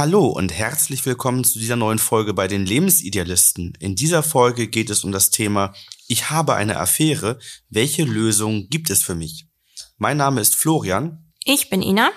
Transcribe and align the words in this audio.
Hallo 0.00 0.28
und 0.28 0.50
herzlich 0.50 1.04
willkommen 1.04 1.44
zu 1.44 1.58
dieser 1.58 1.76
neuen 1.76 1.98
Folge 1.98 2.32
bei 2.32 2.48
den 2.48 2.64
Lebensidealisten. 2.64 3.74
In 3.80 3.96
dieser 3.96 4.22
Folge 4.22 4.66
geht 4.66 4.88
es 4.88 5.04
um 5.04 5.12
das 5.12 5.28
Thema 5.28 5.74
Ich 6.08 6.30
habe 6.30 6.54
eine 6.54 6.78
Affäre. 6.78 7.38
Welche 7.68 8.04
Lösung 8.04 8.70
gibt 8.70 8.88
es 8.88 9.02
für 9.02 9.14
mich? 9.14 9.44
Mein 9.98 10.16
Name 10.16 10.40
ist 10.40 10.54
Florian. 10.54 11.30
Ich 11.44 11.68
bin 11.68 11.82
Ina. 11.82 12.12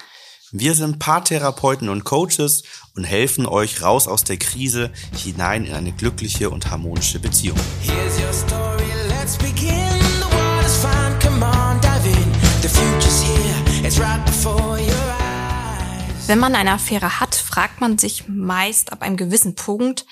Wir 0.53 0.75
sind 0.75 0.99
Paartherapeuten 0.99 1.89
und 1.89 2.05
Coaches 2.05 2.63
und 2.95 3.03
helfen 3.03 3.45
euch 3.45 3.81
raus 3.81 4.07
aus 4.07 4.23
der 4.23 4.37
Krise 4.37 4.89
hinein 5.21 5.65
in 5.65 5.73
eine 5.73 5.91
glückliche 5.91 6.51
und 6.51 6.71
harmonische 6.71 7.19
Beziehung. 7.19 7.59
Here's 7.81 8.17
Wenn 16.25 16.39
man 16.39 16.55
eine 16.55 16.71
Affäre 16.71 17.19
hat, 17.19 17.35
fragt 17.35 17.81
man 17.81 17.97
sich 17.97 18.29
meist 18.29 18.93
ab 18.93 19.01
einem 19.01 19.17
gewissen 19.17 19.55
Punkt, 19.55 20.05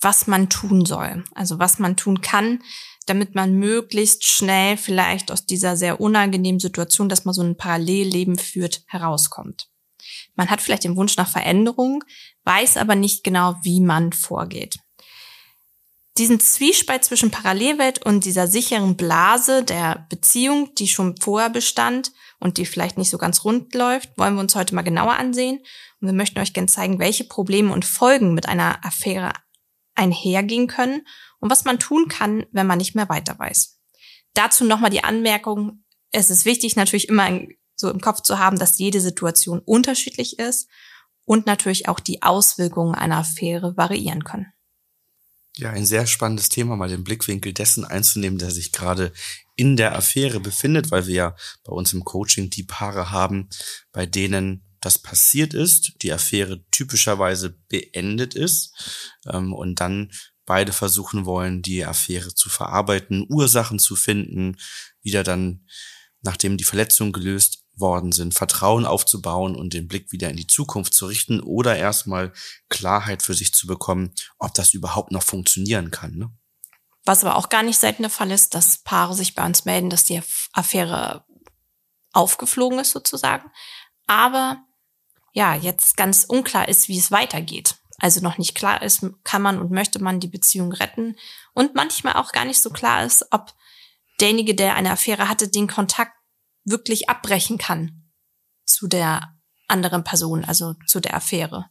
was 0.00 0.26
man 0.26 0.48
tun 0.48 0.86
soll. 0.86 1.22
Also 1.34 1.58
was 1.58 1.78
man 1.78 1.96
tun 1.96 2.22
kann, 2.22 2.62
damit 3.04 3.34
man 3.34 3.52
möglichst 3.52 4.24
schnell 4.24 4.78
vielleicht 4.78 5.30
aus 5.30 5.44
dieser 5.44 5.76
sehr 5.76 6.00
unangenehmen 6.00 6.60
Situation, 6.60 7.10
dass 7.10 7.26
man 7.26 7.34
so 7.34 7.42
ein 7.42 7.58
Parallelleben 7.58 8.38
führt, 8.38 8.84
herauskommt. 8.86 9.68
Man 10.34 10.48
hat 10.48 10.62
vielleicht 10.62 10.84
den 10.84 10.96
Wunsch 10.96 11.18
nach 11.18 11.28
Veränderung, 11.28 12.04
weiß 12.44 12.78
aber 12.78 12.94
nicht 12.94 13.22
genau, 13.22 13.56
wie 13.62 13.82
man 13.82 14.14
vorgeht. 14.14 14.78
Diesen 16.20 16.38
Zwiespalt 16.38 17.02
zwischen 17.02 17.30
Parallelwelt 17.30 18.04
und 18.04 18.26
dieser 18.26 18.46
sicheren 18.46 18.94
Blase 18.94 19.64
der 19.64 20.06
Beziehung, 20.10 20.74
die 20.74 20.86
schon 20.86 21.16
vorher 21.16 21.48
bestand 21.48 22.12
und 22.38 22.58
die 22.58 22.66
vielleicht 22.66 22.98
nicht 22.98 23.08
so 23.08 23.16
ganz 23.16 23.42
rund 23.42 23.74
läuft, 23.74 24.10
wollen 24.18 24.34
wir 24.34 24.42
uns 24.42 24.54
heute 24.54 24.74
mal 24.74 24.82
genauer 24.82 25.14
ansehen. 25.14 25.60
Und 25.98 26.08
wir 26.08 26.12
möchten 26.12 26.38
euch 26.38 26.52
gerne 26.52 26.66
zeigen, 26.66 26.98
welche 26.98 27.24
Probleme 27.24 27.72
und 27.72 27.86
Folgen 27.86 28.34
mit 28.34 28.46
einer 28.46 28.84
Affäre 28.84 29.32
einhergehen 29.94 30.66
können 30.66 31.06
und 31.38 31.50
was 31.50 31.64
man 31.64 31.78
tun 31.78 32.08
kann, 32.08 32.44
wenn 32.52 32.66
man 32.66 32.76
nicht 32.76 32.94
mehr 32.94 33.08
weiter 33.08 33.38
weiß. 33.38 33.80
Dazu 34.34 34.66
nochmal 34.66 34.90
die 34.90 35.04
Anmerkung, 35.04 35.84
es 36.12 36.28
ist 36.28 36.44
wichtig, 36.44 36.76
natürlich 36.76 37.08
immer 37.08 37.30
so 37.76 37.90
im 37.90 38.02
Kopf 38.02 38.20
zu 38.20 38.38
haben, 38.38 38.58
dass 38.58 38.78
jede 38.78 39.00
Situation 39.00 39.60
unterschiedlich 39.60 40.38
ist 40.38 40.68
und 41.24 41.46
natürlich 41.46 41.88
auch 41.88 41.98
die 41.98 42.20
Auswirkungen 42.20 42.94
einer 42.94 43.16
Affäre 43.16 43.74
variieren 43.78 44.22
können. 44.22 44.52
Ja, 45.56 45.70
ein 45.70 45.84
sehr 45.84 46.06
spannendes 46.06 46.48
Thema, 46.48 46.76
mal 46.76 46.88
den 46.88 47.04
Blickwinkel 47.04 47.52
dessen 47.52 47.84
einzunehmen, 47.84 48.38
der 48.38 48.50
sich 48.50 48.72
gerade 48.72 49.12
in 49.56 49.76
der 49.76 49.96
Affäre 49.96 50.40
befindet, 50.40 50.90
weil 50.90 51.06
wir 51.06 51.14
ja 51.14 51.36
bei 51.64 51.72
uns 51.72 51.92
im 51.92 52.04
Coaching 52.04 52.50
die 52.50 52.62
Paare 52.62 53.10
haben, 53.10 53.48
bei 53.92 54.06
denen 54.06 54.62
das 54.80 54.98
passiert 54.98 55.52
ist, 55.52 55.92
die 56.02 56.12
Affäre 56.12 56.64
typischerweise 56.70 57.50
beendet 57.68 58.34
ist 58.34 59.18
ähm, 59.26 59.52
und 59.52 59.80
dann 59.80 60.10
beide 60.46 60.72
versuchen 60.72 61.26
wollen, 61.26 61.62
die 61.62 61.84
Affäre 61.84 62.34
zu 62.34 62.48
verarbeiten, 62.48 63.26
Ursachen 63.28 63.78
zu 63.78 63.94
finden, 63.94 64.56
wieder 65.02 65.22
dann, 65.22 65.66
nachdem 66.22 66.56
die 66.56 66.64
Verletzung 66.64 67.12
gelöst 67.12 67.59
worden 67.80 68.12
sind, 68.12 68.34
Vertrauen 68.34 68.86
aufzubauen 68.86 69.56
und 69.56 69.74
den 69.74 69.88
Blick 69.88 70.12
wieder 70.12 70.30
in 70.30 70.36
die 70.36 70.46
Zukunft 70.46 70.94
zu 70.94 71.06
richten 71.06 71.40
oder 71.40 71.76
erstmal 71.76 72.32
Klarheit 72.68 73.22
für 73.22 73.34
sich 73.34 73.52
zu 73.52 73.66
bekommen, 73.66 74.12
ob 74.38 74.54
das 74.54 74.74
überhaupt 74.74 75.12
noch 75.12 75.22
funktionieren 75.22 75.90
kann. 75.90 76.16
Ne? 76.16 76.30
Was 77.04 77.24
aber 77.24 77.36
auch 77.36 77.48
gar 77.48 77.62
nicht 77.62 77.78
selten 77.78 78.02
der 78.02 78.10
Fall 78.10 78.30
ist, 78.30 78.54
dass 78.54 78.82
Paare 78.82 79.14
sich 79.14 79.34
bei 79.34 79.44
uns 79.44 79.64
melden, 79.64 79.90
dass 79.90 80.04
die 80.04 80.22
Affäre 80.52 81.24
aufgeflogen 82.12 82.78
ist 82.78 82.92
sozusagen, 82.92 83.50
aber 84.06 84.58
ja, 85.32 85.54
jetzt 85.54 85.96
ganz 85.96 86.24
unklar 86.24 86.68
ist, 86.68 86.88
wie 86.88 86.98
es 86.98 87.12
weitergeht. 87.12 87.76
Also 87.98 88.20
noch 88.20 88.38
nicht 88.38 88.54
klar 88.54 88.82
ist, 88.82 89.06
kann 89.24 89.42
man 89.42 89.60
und 89.60 89.70
möchte 89.70 90.02
man 90.02 90.20
die 90.20 90.28
Beziehung 90.28 90.72
retten 90.72 91.16
und 91.54 91.74
manchmal 91.74 92.14
auch 92.14 92.32
gar 92.32 92.44
nicht 92.44 92.60
so 92.60 92.70
klar 92.70 93.04
ist, 93.04 93.26
ob 93.30 93.54
derjenige, 94.20 94.54
der 94.54 94.74
eine 94.74 94.90
Affäre 94.90 95.28
hatte, 95.28 95.48
den 95.48 95.68
Kontakt 95.68 96.12
wirklich 96.64 97.08
abbrechen 97.08 97.58
kann 97.58 98.10
zu 98.64 98.86
der 98.86 99.34
anderen 99.68 100.04
Person, 100.04 100.44
also 100.44 100.74
zu 100.86 101.00
der 101.00 101.14
Affäre. 101.14 101.66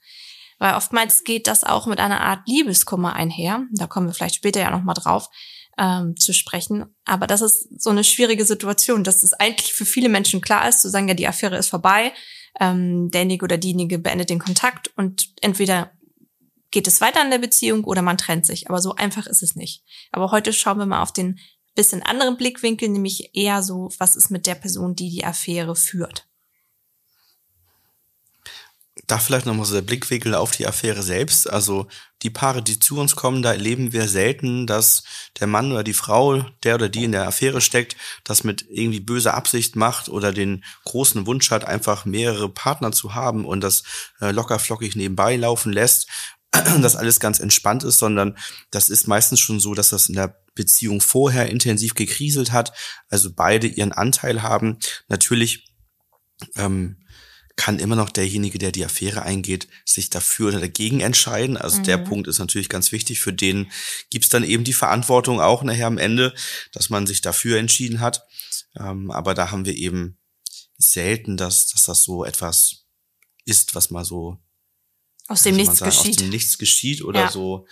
Weil 0.57 0.75
oftmals 0.75 1.23
geht 1.23 1.47
das 1.47 1.63
auch 1.63 1.87
mit 1.87 1.99
einer 1.99 2.21
Art 2.21 2.47
Liebeskummer 2.47 3.13
einher. 3.13 3.65
Da 3.73 3.87
kommen 3.87 4.07
wir 4.07 4.13
vielleicht 4.13 4.35
später 4.35 4.59
ja 4.59 4.71
nochmal 4.71 4.95
drauf 4.95 5.29
ähm, 5.77 6.17
zu 6.17 6.33
sprechen. 6.33 6.85
Aber 7.05 7.27
das 7.27 7.41
ist 7.41 7.81
so 7.81 7.89
eine 7.89 8.03
schwierige 8.03 8.45
Situation, 8.45 9.03
dass 9.03 9.23
es 9.23 9.33
eigentlich 9.33 9.73
für 9.73 9.85
viele 9.85 10.09
Menschen 10.09 10.41
klar 10.41 10.67
ist, 10.67 10.81
zu 10.81 10.89
sagen, 10.89 11.07
ja, 11.07 11.13
die 11.13 11.27
Affäre 11.27 11.57
ist 11.57 11.69
vorbei, 11.69 12.11
ähm, 12.59 13.09
derjenige 13.09 13.45
oder 13.45 13.57
diejenige 13.57 13.99
beendet 13.99 14.29
den 14.29 14.39
Kontakt 14.39 14.91
und 14.97 15.29
entweder 15.41 15.91
geht 16.71 16.87
es 16.87 17.01
weiter 17.01 17.23
in 17.23 17.31
der 17.31 17.39
Beziehung 17.39 17.83
oder 17.85 18.01
man 18.01 18.17
trennt 18.17 18.45
sich. 18.45 18.69
Aber 18.69 18.81
so 18.81 18.95
einfach 18.95 19.25
ist 19.25 19.41
es 19.41 19.55
nicht. 19.55 19.83
Aber 20.11 20.31
heute 20.31 20.53
schauen 20.53 20.77
wir 20.77 20.85
mal 20.85 21.01
auf 21.01 21.13
den 21.13 21.39
bisschen 21.79 22.03
anderen 22.03 22.35
Blickwinkel, 22.35 22.89
nämlich 22.89 23.33
eher 23.33 23.63
so, 23.63 23.89
was 23.99 24.17
ist 24.17 24.31
mit 24.31 24.45
der 24.45 24.55
Person, 24.55 24.95
die 24.95 25.09
die 25.09 25.23
Affäre 25.23 25.77
führt. 25.77 26.27
Da 29.07 29.17
vielleicht 29.17 29.45
nochmal 29.45 29.65
so 29.65 29.75
der 29.75 29.81
Blickwinkel 29.81 30.35
auf 30.35 30.51
die 30.51 30.67
Affäre 30.67 31.01
selbst. 31.01 31.49
Also 31.49 31.87
die 32.21 32.29
Paare, 32.29 32.61
die 32.61 32.79
zu 32.79 32.99
uns 32.99 33.15
kommen, 33.15 33.41
da 33.41 33.53
erleben 33.53 33.93
wir 33.93 34.09
selten, 34.09 34.67
dass 34.67 35.05
der 35.39 35.47
Mann 35.47 35.71
oder 35.71 35.85
die 35.85 35.93
Frau, 35.93 36.41
der 36.63 36.75
oder 36.75 36.89
die 36.89 37.05
in 37.05 37.13
der 37.13 37.25
Affäre 37.25 37.61
steckt, 37.61 37.95
das 38.25 38.43
mit 38.43 38.65
irgendwie 38.69 38.99
böser 38.99 39.33
Absicht 39.33 39.77
macht 39.77 40.09
oder 40.09 40.33
den 40.33 40.65
großen 40.83 41.25
Wunsch 41.27 41.49
hat, 41.49 41.63
einfach 41.63 42.03
mehrere 42.03 42.49
Partner 42.49 42.91
zu 42.91 43.15
haben 43.15 43.45
und 43.45 43.61
das 43.61 43.83
äh, 44.19 44.31
locker 44.31 44.59
flockig 44.59 44.97
nebenbei 44.97 45.37
laufen 45.37 45.71
lässt 45.71 46.07
dass 46.81 46.95
alles 46.95 47.19
ganz 47.19 47.39
entspannt 47.39 47.83
ist, 47.83 47.99
sondern 47.99 48.37
das 48.71 48.89
ist 48.89 49.07
meistens 49.07 49.39
schon 49.39 49.59
so, 49.59 49.73
dass 49.73 49.89
das 49.89 50.09
in 50.09 50.15
der 50.15 50.41
Beziehung 50.55 51.01
vorher 51.01 51.49
intensiv 51.49 51.93
gekriselt 51.93 52.51
hat, 52.51 52.73
also 53.09 53.31
beide 53.33 53.67
ihren 53.67 53.91
Anteil 53.91 54.41
haben. 54.41 54.77
Natürlich 55.07 55.71
ähm, 56.55 56.97
kann 57.55 57.77
immer 57.77 57.97
noch 57.97 58.09
derjenige, 58.09 58.57
der 58.57 58.71
die 58.71 58.85
Affäre 58.85 59.23
eingeht, 59.23 59.67
sich 59.83 60.09
dafür 60.09 60.47
oder 60.47 60.61
dagegen 60.61 61.01
entscheiden. 61.01 61.57
Also 61.57 61.79
mhm. 61.79 61.83
der 61.83 61.97
Punkt 61.97 62.27
ist 62.29 62.39
natürlich 62.39 62.69
ganz 62.69 62.93
wichtig. 62.93 63.19
Für 63.19 63.33
den 63.33 63.69
gibt's 64.09 64.29
dann 64.29 64.45
eben 64.45 64.63
die 64.63 64.73
Verantwortung 64.73 65.41
auch 65.41 65.61
nachher 65.63 65.87
am 65.87 65.97
Ende, 65.97 66.33
dass 66.71 66.89
man 66.89 67.05
sich 67.05 67.19
dafür 67.19 67.59
entschieden 67.59 67.99
hat. 67.99 68.25
Ähm, 68.79 69.11
aber 69.11 69.33
da 69.33 69.51
haben 69.51 69.65
wir 69.65 69.75
eben 69.75 70.17
selten, 70.77 71.35
dass, 71.35 71.67
dass 71.67 71.83
das 71.83 72.03
so 72.03 72.23
etwas 72.23 72.85
ist, 73.43 73.75
was 73.75 73.91
mal 73.91 74.05
so 74.05 74.37
aus 75.29 75.43
dem 75.43 75.55
Nichts 75.55 75.77
sagen, 75.77 75.91
geschieht. 75.91 76.15
Aus 76.15 76.15
dem 76.17 76.29
Nichts 76.29 76.57
geschieht 76.57 77.03
oder 77.03 77.21
ja. 77.21 77.31
so 77.31 77.65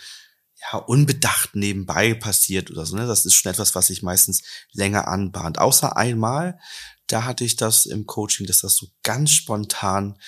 ja, 0.72 0.78
unbedacht 0.78 1.54
nebenbei 1.54 2.14
passiert 2.14 2.70
oder 2.70 2.86
so. 2.86 2.96
Ne? 2.96 3.06
Das 3.06 3.24
ist 3.24 3.34
schon 3.34 3.50
etwas, 3.50 3.74
was 3.74 3.88
sich 3.88 4.02
meistens 4.02 4.42
länger 4.72 5.08
anbahnt. 5.08 5.58
Außer 5.58 5.96
einmal, 5.96 6.58
da 7.06 7.24
hatte 7.24 7.44
ich 7.44 7.56
das 7.56 7.86
im 7.86 8.06
Coaching, 8.06 8.46
dass 8.46 8.60
das 8.60 8.76
so 8.76 8.86
ganz 9.02 9.32
spontan 9.32 10.18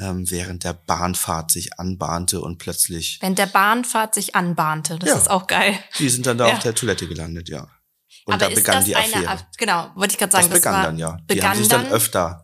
ähm, 0.00 0.28
während 0.30 0.64
der 0.64 0.72
Bahnfahrt 0.72 1.50
sich 1.50 1.78
anbahnte 1.78 2.40
und 2.40 2.58
plötzlich. 2.58 3.18
Während 3.20 3.38
der 3.38 3.46
Bahnfahrt 3.46 4.14
sich 4.14 4.34
anbahnte, 4.34 4.98
das 4.98 5.08
ja, 5.08 5.16
ist 5.16 5.30
auch 5.30 5.46
geil. 5.46 5.78
Die 5.98 6.08
sind 6.08 6.26
dann 6.26 6.38
da 6.38 6.48
ja. 6.48 6.54
auf 6.54 6.60
der 6.60 6.74
Toilette 6.74 7.06
gelandet, 7.06 7.48
ja. 7.48 7.68
Und 8.26 8.34
Aber 8.34 8.48
da 8.48 8.54
begann 8.54 8.84
die 8.84 8.96
Affäre. 8.96 9.28
Eine, 9.28 9.46
genau, 9.58 9.90
wollte 9.94 10.12
ich 10.12 10.18
gerade 10.18 10.32
sagen. 10.32 10.48
Das, 10.48 10.60
das 10.60 10.60
begann 10.60 10.82
dann, 10.82 10.98
ja. 10.98 11.18
Die 11.30 11.42
haben 11.42 11.58
sich 11.58 11.68
dann 11.68 11.86
öfter 11.86 12.43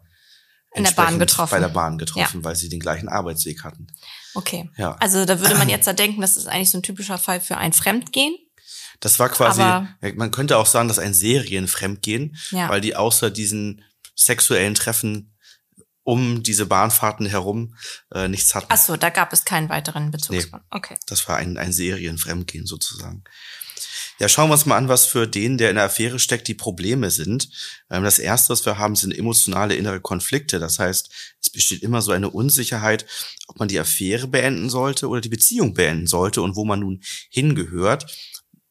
in 0.73 0.85
der 0.85 0.93
Bahn 0.93 1.19
getroffen. 1.19 1.51
Bei 1.51 1.59
der 1.59 1.69
Bahn 1.69 1.99
getroffen, 1.99 2.41
ja. 2.41 2.45
weil 2.45 2.57
sie 2.57 2.69
den 2.69 2.81
gleichen 2.81 3.09
Arbeitsweg 3.09 3.65
hatten. 3.65 3.89
Okay. 4.35 4.71
Ja. 4.77 4.97
Also 5.01 5.25
da 5.25 5.41
würde 5.41 5.57
man 5.57 5.69
jetzt 5.69 5.87
da 5.89 5.93
denken, 5.93 6.21
das 6.21 6.37
ist 6.37 6.47
eigentlich 6.47 6.71
so 6.71 6.79
ein 6.79 6.83
typischer 6.83 7.19
Fall 7.19 7.41
für 7.41 7.57
ein 7.57 7.73
Fremdgehen. 7.73 8.35
Das 9.01 9.19
war 9.19 9.31
quasi, 9.31 9.63
Aber, 9.63 9.89
man 10.15 10.31
könnte 10.31 10.59
auch 10.59 10.67
sagen, 10.67 10.89
dass 10.89 10.99
ein 10.99 11.15
Serienfremdgehen, 11.15 12.37
ja. 12.51 12.69
weil 12.69 12.81
die 12.81 12.97
außer 12.97 13.31
diesen 13.31 13.83
sexuellen 14.15 14.75
Treffen 14.75 15.35
um 16.03 16.43
diese 16.43 16.67
Bahnfahrten 16.67 17.27
herum 17.27 17.77
äh, 18.13 18.29
nichts 18.29 18.55
hatten. 18.55 18.67
Ach 18.69 18.79
so, 18.79 18.97
da 18.97 19.11
gab 19.11 19.33
es 19.33 19.45
keinen 19.45 19.69
weiteren 19.69 20.11
Bezugspunkt. 20.11 20.67
Nee, 20.67 20.77
okay. 20.77 20.97
Das 21.07 21.29
war 21.29 21.37
ein, 21.37 21.57
ein 21.57 21.73
Serienfremdgehen 21.73 22.67
sozusagen. 22.67 23.25
Ja, 24.19 24.29
schauen 24.29 24.49
wir 24.49 24.55
uns 24.55 24.67
mal 24.67 24.77
an, 24.77 24.89
was 24.89 25.07
für 25.07 25.27
den, 25.27 25.59
der 25.59 25.71
in 25.71 25.77
der 25.77 25.87
Affäre 25.87 26.19
steckt, 26.19 26.49
die 26.49 26.55
Probleme 26.55 27.11
sind. 27.11 27.49
Ähm, 27.91 28.05
das 28.05 28.19
erste, 28.19 28.51
was 28.51 28.65
wir 28.67 28.79
haben, 28.79 28.97
sind 28.97 29.17
emotionale 29.17 29.75
innere 29.75 30.01
Konflikte. 30.01 30.59
Das 30.59 30.79
heißt, 30.79 31.11
es 31.41 31.51
besteht 31.51 31.83
immer 31.83 32.03
so 32.03 32.13
eine 32.13 32.31
Unsicherheit, 32.31 33.07
ob 33.49 33.59
man 33.59 33.69
die 33.69 33.79
Affäre 33.81 34.27
beenden 34.27 34.71
sollte 34.71 35.09
oder 35.09 35.21
die 35.21 35.29
Beziehung 35.29 35.75
beenden 35.75 36.07
sollte 36.07 36.43
und 36.43 36.57
wo 36.57 36.65
man 36.65 36.81
nun 36.81 37.01
hingehört. 37.31 38.07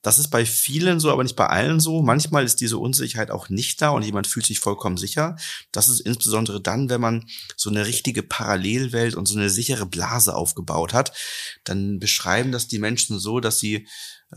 Das 0.02 0.18
ist 0.18 0.30
bei 0.30 0.46
vielen 0.46 1.00
so, 1.02 1.12
aber 1.12 1.24
nicht 1.24 1.36
bei 1.36 1.48
allen 1.48 1.82
so. 1.82 2.02
Manchmal 2.02 2.46
ist 2.46 2.62
diese 2.62 2.78
Unsicherheit 2.78 3.32
auch 3.32 3.50
nicht 3.50 3.82
da 3.82 3.90
und 3.90 4.04
jemand 4.04 4.28
fühlt 4.28 4.46
sich 4.46 4.60
vollkommen 4.60 4.96
sicher. 4.96 5.36
Das 5.74 5.90
ist 5.90 6.00
insbesondere 6.00 6.62
dann, 6.62 6.90
wenn 6.90 7.02
man 7.02 7.26
so 7.58 7.70
eine 7.70 7.86
richtige 7.86 8.24
Parallelwelt 8.24 9.16
und 9.16 9.26
so 9.26 9.38
eine 9.38 9.50
sichere 9.50 9.86
Blase 9.86 10.36
aufgebaut 10.36 10.94
hat. 10.94 11.12
Dann 11.66 12.00
beschreiben 12.00 12.54
das 12.54 12.70
die 12.70 12.80
Menschen 12.80 13.20
so, 13.20 13.42
dass 13.42 13.60
sie 13.60 13.88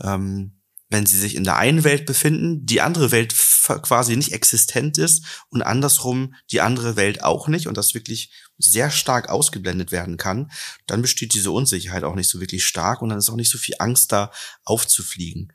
ähm, 0.01 0.59
wenn 0.93 1.05
sie 1.05 1.19
sich 1.19 1.35
in 1.35 1.43
der 1.43 1.57
einen 1.57 1.83
Welt 1.83 2.05
befinden, 2.05 2.65
die 2.65 2.79
andere 2.79 3.11
Welt 3.11 3.35
quasi 3.81 4.15
nicht 4.15 4.31
existent 4.31 4.97
ist 4.97 5.25
und 5.49 5.61
andersrum 5.61 6.35
die 6.51 6.61
andere 6.61 6.95
Welt 6.95 7.23
auch 7.23 7.47
nicht 7.47 7.67
und 7.67 7.75
das 7.75 7.93
wirklich 7.93 8.31
sehr 8.57 8.91
stark 8.91 9.29
ausgeblendet 9.29 9.91
werden 9.91 10.15
kann, 10.17 10.51
dann 10.85 11.01
besteht 11.01 11.33
diese 11.33 11.51
Unsicherheit 11.51 12.03
auch 12.03 12.15
nicht 12.15 12.29
so 12.29 12.39
wirklich 12.39 12.65
stark 12.65 13.01
und 13.01 13.09
dann 13.09 13.17
ist 13.17 13.29
auch 13.29 13.35
nicht 13.35 13.51
so 13.51 13.57
viel 13.57 13.75
Angst 13.79 14.11
da 14.11 14.31
aufzufliegen. 14.63 15.51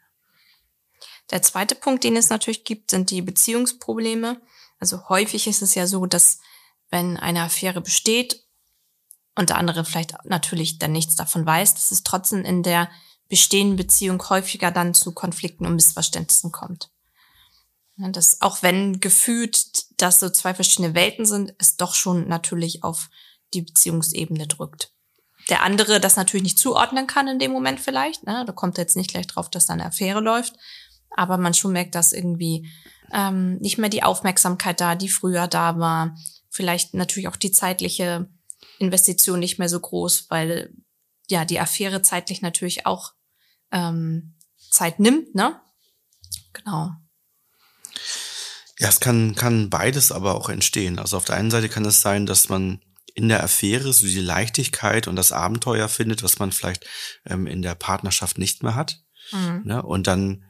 Der 1.31 1.43
zweite 1.43 1.75
Punkt, 1.75 2.05
den 2.05 2.17
es 2.17 2.31
natürlich 2.31 2.65
gibt, 2.65 2.91
sind 2.91 3.11
die 3.11 3.23
Beziehungsprobleme. 3.23 4.41
Also 4.79 5.09
häufig 5.09 5.47
ist 5.47 5.63
es 5.63 5.75
ja 5.75 5.87
so, 5.87 6.07
dass 6.07 6.39
wenn 6.91 7.17
eine 7.17 7.43
Affäre 7.43 7.81
besteht 7.81 8.45
und 9.37 9.51
der 9.51 9.59
andere 9.59 9.85
vielleicht 9.85 10.15
natürlich 10.25 10.79
dann 10.79 10.93
nichts 10.93 11.17
davon 11.17 11.47
weiß, 11.47 11.75
dass 11.75 11.91
es 11.91 12.03
trotzdem 12.03 12.45
in 12.45 12.63
der 12.63 12.91
bestehenden 13.29 13.77
Beziehung 13.77 14.23
häufiger 14.29 14.71
dann 14.71 14.95
zu 14.95 15.13
Konflikten 15.13 15.67
und 15.67 15.75
Missverständnissen 15.75 16.53
kommt. 16.53 16.91
Das, 17.97 18.41
auch 18.41 18.63
wenn 18.63 19.01
gefühlt, 19.01 20.01
dass 20.01 20.21
so 20.21 20.31
zwei 20.31 20.55
verschiedene 20.55 20.95
Welten 20.95 21.27
sind, 21.27 21.55
es 21.59 21.77
doch 21.77 21.95
schon 21.95 22.29
natürlich 22.29 22.85
auf 22.85 23.11
die 23.55 23.63
Beziehungsebene 23.63 24.47
drückt. 24.47 24.93
Der 25.49 25.63
andere 25.63 25.99
das 25.99 26.17
natürlich 26.17 26.45
nicht 26.45 26.59
zuordnen 26.59 27.07
kann 27.07 27.27
in 27.27 27.39
dem 27.39 27.51
Moment 27.51 27.81
vielleicht. 27.81 28.25
Ne? 28.25 28.45
Da 28.47 28.53
kommt 28.53 28.79
jetzt 28.79 28.97
nicht 28.97 29.11
gleich 29.11 29.27
drauf, 29.27 29.51
dass 29.51 29.67
da 29.67 29.73
eine 29.73 29.87
Affäre 29.87 30.21
läuft. 30.21 30.55
Aber 31.11 31.39
man 31.39 31.55
schon 31.55 31.73
merkt, 31.73 31.95
dass 31.95 32.13
irgendwie 32.13 32.71
ähm, 33.13 33.57
nicht 33.59 33.79
mehr 33.79 33.89
die 33.89 34.03
Aufmerksamkeit 34.03 34.81
da, 34.81 34.95
die 34.95 35.09
früher 35.09 35.49
da 35.49 35.79
war. 35.79 36.17
Vielleicht 36.51 36.95
natürlich 36.95 37.29
auch 37.29 37.37
die 37.37 37.51
zeitliche 37.51 38.29
Investition 38.79 39.41
nicht 39.41 39.59
mehr 39.59 39.69
so 39.69 39.81
groß, 39.81 40.27
weil 40.29 40.73
ja 41.29 41.45
die 41.45 41.59
Affäre 41.59 42.03
zeitlich 42.03 42.43
natürlich 42.43 42.87
auch 42.87 43.15
ähm, 43.73 44.35
Zeit 44.71 45.01
nimmt, 45.01 45.35
ne? 45.35 45.61
Genau. 46.53 46.93
Ja, 48.79 48.89
es 48.89 49.01
kann, 49.01 49.35
kann 49.35 49.71
beides 49.71 50.13
aber 50.13 50.35
auch 50.37 50.49
entstehen. 50.49 50.99
Also 50.99 51.17
auf 51.17 51.25
der 51.25 51.37
einen 51.37 51.51
Seite 51.51 51.69
kann 51.69 51.85
es 51.85 52.01
sein, 52.01 52.27
dass 52.27 52.49
man 52.49 52.81
in 53.15 53.29
der 53.29 53.43
Affäre 53.43 53.93
so 53.93 54.07
die 54.07 54.21
Leichtigkeit 54.21 55.09
und 55.09 55.17
das 55.17 55.33
Abenteuer 55.33 55.89
findet, 55.89 56.23
was 56.23 56.39
man 56.39 56.53
vielleicht 56.53 56.87
ähm, 57.27 57.49
in 57.49 57.63
der 57.63 57.75
Partnerschaft 57.75 58.39
nicht 58.39 58.63
mehr 58.63 58.77
hat. 58.77 59.03
Mhm. 59.33 59.63
Ne? 59.65 59.83
Und 59.83 60.07
dann 60.07 60.45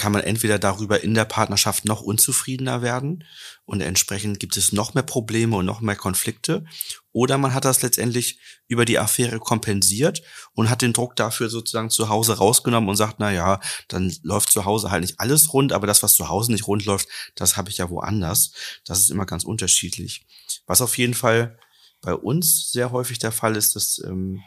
kann 0.00 0.12
man 0.12 0.22
entweder 0.22 0.58
darüber 0.58 1.04
in 1.04 1.12
der 1.12 1.26
Partnerschaft 1.26 1.84
noch 1.84 2.00
unzufriedener 2.00 2.80
werden 2.80 3.24
und 3.66 3.82
entsprechend 3.82 4.40
gibt 4.40 4.56
es 4.56 4.72
noch 4.72 4.94
mehr 4.94 5.02
Probleme 5.02 5.54
und 5.58 5.66
noch 5.66 5.82
mehr 5.82 5.94
Konflikte 5.94 6.64
oder 7.12 7.36
man 7.36 7.52
hat 7.52 7.66
das 7.66 7.82
letztendlich 7.82 8.40
über 8.66 8.86
die 8.86 8.98
Affäre 8.98 9.38
kompensiert 9.38 10.22
und 10.54 10.70
hat 10.70 10.80
den 10.80 10.94
Druck 10.94 11.16
dafür 11.16 11.50
sozusagen 11.50 11.90
zu 11.90 12.08
Hause 12.08 12.38
rausgenommen 12.38 12.88
und 12.88 12.96
sagt, 12.96 13.16
na 13.18 13.30
ja, 13.30 13.60
dann 13.88 14.10
läuft 14.22 14.50
zu 14.50 14.64
Hause 14.64 14.90
halt 14.90 15.02
nicht 15.02 15.20
alles 15.20 15.52
rund, 15.52 15.70
aber 15.74 15.86
das, 15.86 16.02
was 16.02 16.14
zu 16.14 16.30
Hause 16.30 16.52
nicht 16.52 16.66
rund 16.66 16.86
läuft, 16.86 17.06
das 17.34 17.58
habe 17.58 17.68
ich 17.68 17.76
ja 17.76 17.90
woanders. 17.90 18.52
Das 18.86 19.00
ist 19.00 19.10
immer 19.10 19.26
ganz 19.26 19.44
unterschiedlich. 19.44 20.24
Was 20.64 20.80
auf 20.80 20.96
jeden 20.96 21.12
Fall 21.14 21.58
bei 22.00 22.14
uns 22.14 22.72
sehr 22.72 22.90
häufig 22.90 23.18
der 23.18 23.32
Fall 23.32 23.54
ist, 23.54 23.76
dass 23.76 24.00
ähm, 24.02 24.42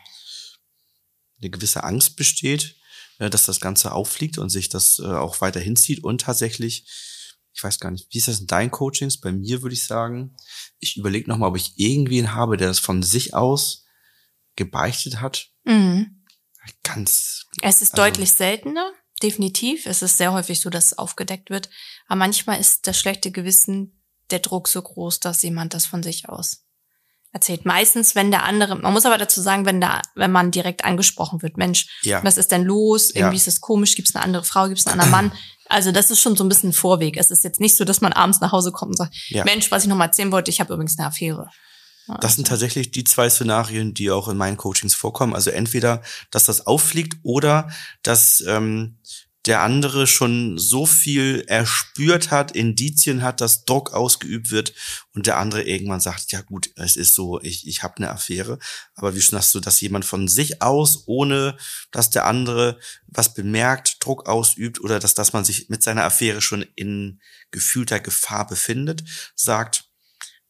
eine 1.40 1.52
gewisse 1.52 1.84
Angst 1.84 2.16
besteht, 2.16 2.76
äh, 3.20 3.30
dass 3.30 3.46
das 3.46 3.60
Ganze 3.60 3.92
auffliegt 3.92 4.38
und 4.38 4.50
sich 4.50 4.70
das 4.70 5.00
äh, 5.00 5.06
auch 5.06 5.42
weiter 5.42 5.60
hinzieht 5.60 6.04
und 6.04 6.22
tatsächlich, 6.22 6.86
ich 7.54 7.64
weiß 7.64 7.80
gar 7.80 7.92
nicht, 7.92 8.08
wie 8.12 8.18
ist 8.18 8.28
das 8.28 8.40
in 8.40 8.48
deinen 8.48 8.72
Coachings? 8.72 9.20
Bei 9.20 9.32
mir 9.32 9.62
würde 9.62 9.74
ich 9.74 9.86
sagen, 9.86 10.36
ich 10.80 10.98
überlege 10.98 11.30
nochmal, 11.30 11.50
ob 11.50 11.58
ich 11.58 11.78
irgendwen 11.78 12.34
habe, 12.34 12.58
der 12.58 12.68
das 12.68 12.80
von 12.80 13.04
sich 13.04 13.34
aus 13.34 13.86
gebeichtet 14.56 15.22
hat. 15.22 15.50
Mhm. 15.64 16.24
Ganz. 16.84 17.48
Es 17.62 17.82
ist 17.82 17.94
also, 17.94 18.04
deutlich 18.04 18.32
seltener, 18.32 18.94
definitiv. 19.22 19.86
Es 19.86 20.02
ist 20.02 20.18
sehr 20.18 20.32
häufig 20.32 20.62
so, 20.62 20.70
dass 20.70 20.88
es 20.88 20.98
aufgedeckt 20.98 21.50
wird. 21.50 21.70
Aber 22.08 22.18
manchmal 22.18 22.60
ist 22.60 22.88
das 22.88 22.98
schlechte 22.98 23.32
Gewissen, 23.32 24.02
der 24.30 24.40
Druck 24.40 24.70
so 24.70 24.82
groß, 24.82 25.20
dass 25.20 25.42
jemand 25.44 25.74
das 25.74 25.86
von 25.86 26.04
sich 26.04 26.30
aus 26.30 26.64
erzählt. 27.34 27.66
Meistens, 27.66 28.16
wenn 28.16 28.32
der 28.32 28.44
andere, 28.44 28.76
man 28.76 28.94
muss 28.94 29.06
aber 29.06 29.18
dazu 29.18 29.42
sagen, 29.42 29.66
wenn 29.66 29.82
da, 29.82 30.02
wenn 30.16 30.32
man 30.32 30.52
direkt 30.52 30.86
angesprochen 30.86 31.42
wird, 31.42 31.58
Mensch, 31.58 31.88
ja. 32.04 32.24
was 32.24 32.38
ist 32.38 32.52
denn 32.52 32.64
los? 32.64 33.10
Irgendwie 33.10 33.36
ja. 33.36 33.42
ist 33.42 33.48
es 33.48 33.60
komisch, 33.60 33.96
gibt 33.96 34.08
es 34.08 34.16
eine 34.16 34.24
andere 34.24 34.44
Frau, 34.44 34.68
gibt 34.68 34.80
es 34.80 34.88
einen 34.88 35.00
anderen 35.00 35.30
Mann? 35.30 35.32
Also 35.68 35.92
das 35.92 36.12
ist 36.12 36.22
schon 36.22 36.36
so 36.36 36.44
ein 36.44 36.50
bisschen 36.50 36.70
ein 36.70 36.74
Vorweg. 36.74 37.18
Es 37.18 37.32
ist 37.32 37.44
jetzt 37.44 37.60
nicht 37.60 37.76
so, 37.76 37.84
dass 37.84 38.02
man 38.02 38.14
abends 38.14 38.40
nach 38.40 38.52
Hause 38.52 38.72
kommt 38.72 38.92
und 38.92 38.98
sagt, 38.98 39.16
ja. 39.30 39.44
Mensch, 39.44 39.72
was 39.72 39.84
ich 39.84 39.90
noch 39.90 39.98
mal 39.98 40.06
erzählen 40.06 40.32
wollte, 40.32 40.52
ich 40.52 40.60
habe 40.60 40.74
übrigens 40.74 40.98
eine 40.98 41.08
Affäre. 41.08 41.50
Das 42.20 42.36
sind 42.36 42.48
tatsächlich 42.48 42.92
die 42.92 43.06
zwei 43.06 43.30
Szenarien, 43.30 43.94
die 43.94 44.12
auch 44.12 44.28
in 44.28 44.36
meinen 44.36 44.58
Coachings 44.58 44.94
vorkommen. 44.94 45.34
Also 45.34 45.52
entweder, 45.52 46.02
dass 46.32 46.46
das 46.46 46.68
auffliegt 46.68 47.18
oder 47.24 47.70
dass 48.02 48.44
ähm, 48.46 48.98
der 49.46 49.62
andere 49.62 50.08
schon 50.08 50.58
so 50.58 50.86
viel 50.86 51.44
erspürt 51.48 52.32
hat, 52.32 52.52
Indizien 52.52 53.22
hat, 53.22 53.42
dass 53.42 53.66
Druck 53.66 53.92
ausgeübt 53.94 54.52
wird 54.52 54.74
und 55.14 55.28
der 55.28 55.38
andere 55.38 55.64
irgendwann 55.64 56.00
sagt, 56.00 56.32
ja 56.32 56.42
gut, 56.42 56.70
es 56.76 56.96
ist 56.96 57.14
so, 57.14 57.42
ich, 57.42 57.68
ich 57.68 57.84
habe 57.84 57.98
eine 57.98 58.10
Affäre. 58.10 58.58
Aber 58.96 59.16
wie 59.16 59.22
schon 59.22 59.38
hast 59.38 59.54
du, 59.54 59.60
dass 59.60 59.82
jemand 59.82 60.06
von 60.06 60.30
sich 60.30 60.62
aus, 60.62 61.04
ohne 61.08 61.58
dass 61.92 62.10
der 62.10 62.26
andere 62.26 62.80
was 63.08 63.34
bemerkt, 63.34 63.98
Druck 64.00 64.30
ausübt 64.30 64.80
oder 64.80 65.00
dass, 65.00 65.14
dass 65.14 65.34
man 65.34 65.44
sich 65.44 65.68
mit 65.68 65.84
seiner 65.84 66.06
Affäre 66.06 66.42
schon 66.42 66.66
in 66.76 67.20
gefühlter 67.52 68.00
Gefahr 68.00 68.48
befindet, 68.48 69.04
sagt, 69.36 69.90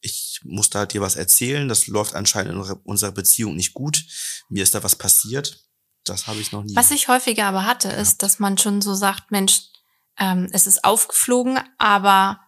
ich 0.02 0.42
muss 0.44 0.70
da 0.70 0.86
dir 0.86 1.02
was 1.02 1.16
erzählen, 1.16 1.68
das 1.68 1.88
läuft 1.88 2.14
anscheinend 2.14 2.54
in 2.54 2.74
unserer 2.84 3.12
Beziehung 3.12 3.56
nicht 3.56 3.74
gut, 3.74 4.04
mir 4.50 4.62
ist 4.62 4.76
da 4.76 4.84
was 4.84 4.98
passiert 4.98 5.64
das 6.04 6.28
habe 6.28 6.40
ich 6.40 6.52
noch 6.52 6.64
nie. 6.64 6.76
Was 6.76 6.92
ich 6.92 7.08
häufiger 7.08 7.46
aber 7.46 7.66
hatte, 7.66 7.90
ist, 7.90 8.22
ja. 8.22 8.28
dass 8.28 8.40
man 8.40 8.58
schon 8.58 8.82
so 8.82 8.94
sagt, 8.94 9.32
Mensch, 9.32 9.62
ähm, 10.20 10.50
es 10.52 10.68
ist 10.68 10.84
aufgeflogen, 10.84 11.60
aber 11.78 12.40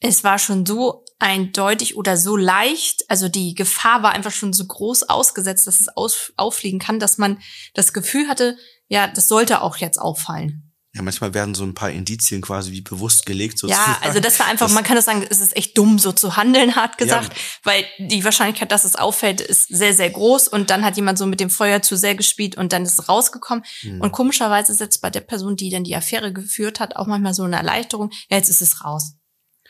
es 0.00 0.24
war 0.24 0.38
schon 0.38 0.66
so 0.66 1.04
eindeutig 1.18 1.96
oder 1.96 2.16
so 2.16 2.36
leicht, 2.36 3.08
also 3.08 3.28
die 3.28 3.54
Gefahr 3.54 4.02
war 4.02 4.12
einfach 4.12 4.32
schon 4.32 4.52
so 4.52 4.66
groß 4.66 5.04
ausgesetzt, 5.04 5.66
dass 5.66 5.80
es 5.80 5.88
aus, 5.88 6.32
auffliegen 6.36 6.78
kann, 6.78 6.98
dass 6.98 7.18
man 7.18 7.40
das 7.72 7.92
Gefühl 7.92 8.28
hatte, 8.28 8.58
ja, 8.88 9.08
das 9.08 9.28
sollte 9.28 9.62
auch 9.62 9.78
jetzt 9.78 9.98
auffallen. 9.98 10.63
Ja, 10.94 11.02
manchmal 11.02 11.34
werden 11.34 11.56
so 11.56 11.64
ein 11.64 11.74
paar 11.74 11.90
Indizien 11.90 12.40
quasi 12.40 12.70
wie 12.70 12.80
bewusst 12.80 13.26
gelegt. 13.26 13.58
Sozusagen. 13.58 13.90
Ja, 13.90 13.98
also 14.02 14.20
das 14.20 14.38
war 14.38 14.46
einfach, 14.46 14.66
das 14.66 14.74
man 14.74 14.84
kann 14.84 14.94
das 14.94 15.04
sagen, 15.04 15.26
es 15.28 15.40
ist 15.40 15.56
echt 15.56 15.76
dumm, 15.76 15.98
so 15.98 16.12
zu 16.12 16.36
handeln, 16.36 16.76
hart 16.76 16.98
gesagt, 16.98 17.32
ja. 17.32 17.40
weil 17.64 17.84
die 17.98 18.22
Wahrscheinlichkeit, 18.22 18.70
dass 18.70 18.84
es 18.84 18.94
auffällt, 18.94 19.40
ist 19.40 19.66
sehr, 19.68 19.92
sehr 19.92 20.10
groß 20.10 20.46
und 20.46 20.70
dann 20.70 20.84
hat 20.84 20.94
jemand 20.94 21.18
so 21.18 21.26
mit 21.26 21.40
dem 21.40 21.50
Feuer 21.50 21.82
zu 21.82 21.96
sehr 21.96 22.14
gespielt 22.14 22.56
und 22.56 22.72
dann 22.72 22.84
ist 22.84 22.96
es 22.96 23.08
rausgekommen. 23.08 23.64
Mhm. 23.82 24.02
Und 24.02 24.12
komischerweise 24.12 24.72
setzt 24.72 25.02
bei 25.02 25.10
der 25.10 25.22
Person, 25.22 25.56
die 25.56 25.68
dann 25.68 25.82
die 25.82 25.96
Affäre 25.96 26.32
geführt 26.32 26.78
hat, 26.78 26.94
auch 26.94 27.08
manchmal 27.08 27.34
so 27.34 27.42
eine 27.42 27.56
Erleichterung, 27.56 28.10
ja, 28.30 28.36
jetzt 28.36 28.48
ist 28.48 28.62
es 28.62 28.84
raus. 28.84 29.14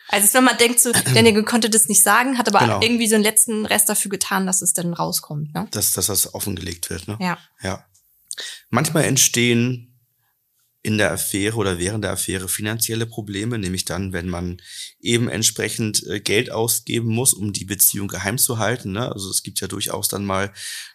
Also 0.08 0.34
wenn 0.34 0.44
man 0.44 0.58
denkt 0.58 0.78
so, 0.78 0.92
derjenige 1.14 1.42
konnte 1.42 1.70
das 1.70 1.88
nicht 1.88 2.02
sagen, 2.02 2.36
hat 2.36 2.48
aber 2.48 2.58
genau. 2.58 2.80
irgendwie 2.82 3.08
so 3.08 3.14
einen 3.14 3.24
letzten 3.24 3.64
Rest 3.64 3.88
dafür 3.88 4.10
getan, 4.10 4.46
dass 4.46 4.60
es 4.60 4.74
dann 4.74 4.92
rauskommt. 4.92 5.54
Ne? 5.54 5.68
Dass, 5.70 5.92
dass 5.92 6.06
das 6.06 6.34
offengelegt 6.34 6.90
wird, 6.90 7.08
ne? 7.08 7.16
Ja. 7.18 7.38
Ja. 7.62 7.86
Manchmal 8.68 9.04
entstehen 9.04 9.93
in 10.84 10.98
der 10.98 11.12
Affäre 11.12 11.56
oder 11.56 11.78
während 11.78 12.04
der 12.04 12.12
Affäre 12.12 12.46
finanzielle 12.46 13.06
Probleme, 13.06 13.58
nämlich 13.58 13.86
dann, 13.86 14.12
wenn 14.12 14.28
man 14.28 14.60
eben 15.00 15.30
entsprechend 15.30 16.06
äh, 16.06 16.20
Geld 16.20 16.52
ausgeben 16.52 17.08
muss, 17.08 17.32
um 17.32 17.54
die 17.54 17.64
Beziehung 17.64 18.06
geheim 18.06 18.36
zu 18.36 18.58
halten. 18.58 18.92
Ne? 18.92 19.10
Also 19.10 19.30
es 19.30 19.42
gibt 19.42 19.62
ja 19.62 19.66
durchaus 19.66 20.08
dann 20.08 20.26
mal 20.26 20.52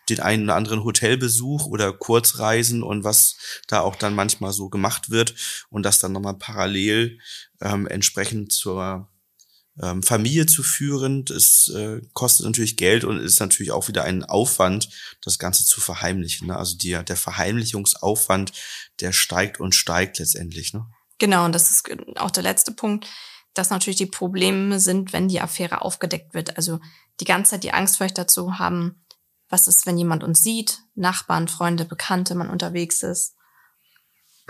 den 0.08 0.19
einen 0.19 0.43
oder 0.43 0.55
anderen 0.55 0.84
Hotelbesuch 0.84 1.65
oder 1.65 1.91
Kurzreisen 1.91 2.84
und 2.84 3.03
was 3.03 3.38
da 3.67 3.81
auch 3.81 3.96
dann 3.96 4.13
manchmal 4.13 4.53
so 4.53 4.69
gemacht 4.69 5.10
wird 5.10 5.34
und 5.72 5.81
das 5.81 5.98
dann 5.98 6.12
nochmal 6.12 6.38
parallel 6.38 7.17
ähm, 7.60 7.88
entsprechend 7.88 8.51
zur 8.51 9.10
ähm, 9.81 10.03
Familie 10.03 10.45
zu 10.45 10.63
führen. 10.63 11.25
Das 11.25 11.71
äh, 11.75 12.01
kostet 12.13 12.45
natürlich 12.45 12.77
Geld 12.77 13.03
und 13.03 13.19
ist 13.19 13.39
natürlich 13.39 13.71
auch 13.71 13.88
wieder 13.88 14.03
ein 14.03 14.24
Aufwand, 14.24 14.89
das 15.21 15.39
Ganze 15.39 15.65
zu 15.65 15.81
verheimlichen. 15.81 16.48
Ne? 16.48 16.57
Also 16.57 16.77
die, 16.77 16.91
der 16.91 17.15
Verheimlichungsaufwand, 17.15 18.51
der 19.00 19.12
steigt 19.12 19.59
und 19.59 19.75
steigt 19.75 20.19
letztendlich. 20.19 20.74
Ne? 20.74 20.86
Genau, 21.17 21.45
und 21.45 21.53
das 21.53 21.69
ist 21.69 21.89
auch 22.17 22.31
der 22.31 22.43
letzte 22.43 22.71
Punkt, 22.71 23.07
dass 23.53 23.69
natürlich 23.69 23.98
die 23.98 24.05
Probleme 24.05 24.79
sind, 24.79 25.13
wenn 25.13 25.27
die 25.27 25.41
Affäre 25.41 25.81
aufgedeckt 25.81 26.33
wird. 26.33 26.57
Also 26.57 26.79
die 27.19 27.25
ganze 27.25 27.51
Zeit 27.51 27.63
die 27.63 27.74
Angst 27.74 27.98
vielleicht 27.98 28.17
dazu 28.17 28.59
haben, 28.59 29.03
was 29.50 29.67
ist, 29.67 29.86
wenn 29.86 29.98
jemand 29.98 30.24
uns 30.24 30.43
sieht, 30.43 30.79
Nachbarn, 30.95 31.48
Freunde, 31.48 31.83
Bekannte, 31.83 32.36
man 32.36 32.50
unterwegs 32.50 33.01
ist 33.01 33.36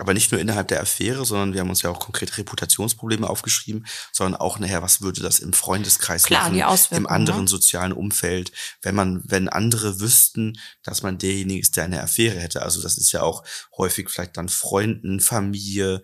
aber 0.00 0.14
nicht 0.14 0.32
nur 0.32 0.40
innerhalb 0.40 0.68
der 0.68 0.80
Affäre, 0.80 1.24
sondern 1.24 1.52
wir 1.52 1.60
haben 1.60 1.70
uns 1.70 1.82
ja 1.82 1.90
auch 1.90 2.00
konkret 2.00 2.38
Reputationsprobleme 2.38 3.28
aufgeschrieben, 3.28 3.86
sondern 4.12 4.40
auch 4.40 4.58
nachher, 4.58 4.82
was 4.82 5.02
würde 5.02 5.20
das 5.20 5.38
im 5.38 5.52
Freundeskreis 5.52 6.24
Klar, 6.24 6.50
machen, 6.50 6.78
im 6.90 7.06
anderen 7.06 7.42
ne? 7.42 7.48
sozialen 7.48 7.92
Umfeld, 7.92 8.52
wenn 8.82 8.94
man, 8.94 9.22
wenn 9.26 9.48
andere 9.48 10.00
wüssten, 10.00 10.58
dass 10.82 11.02
man 11.02 11.18
derjenige 11.18 11.60
ist, 11.60 11.76
der 11.76 11.84
eine 11.84 12.02
Affäre 12.02 12.40
hätte. 12.40 12.62
Also 12.62 12.82
das 12.82 12.98
ist 12.98 13.12
ja 13.12 13.22
auch 13.22 13.44
häufig 13.76 14.08
vielleicht 14.10 14.36
dann 14.36 14.48
Freunden, 14.48 15.20
Familie, 15.20 16.02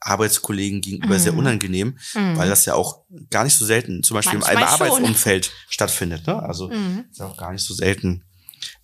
Arbeitskollegen 0.00 0.80
gegenüber 0.80 1.14
mhm. 1.14 1.20
sehr 1.20 1.34
unangenehm, 1.34 1.98
mhm. 2.14 2.36
weil 2.38 2.48
das 2.48 2.64
ja 2.64 2.74
auch 2.74 3.04
gar 3.28 3.44
nicht 3.44 3.54
so 3.54 3.66
selten, 3.66 4.02
zum 4.02 4.14
Beispiel 4.14 4.38
Manchmal 4.38 4.62
im 4.62 4.68
Arbeitsumfeld 4.68 5.52
stattfindet. 5.68 6.26
Ne? 6.26 6.42
Also 6.42 6.68
mhm. 6.68 7.04
ist 7.10 7.18
ja 7.18 7.26
auch 7.26 7.36
gar 7.36 7.52
nicht 7.52 7.64
so 7.64 7.74
selten 7.74 8.24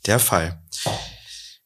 der 0.05 0.19
Fall. 0.19 0.63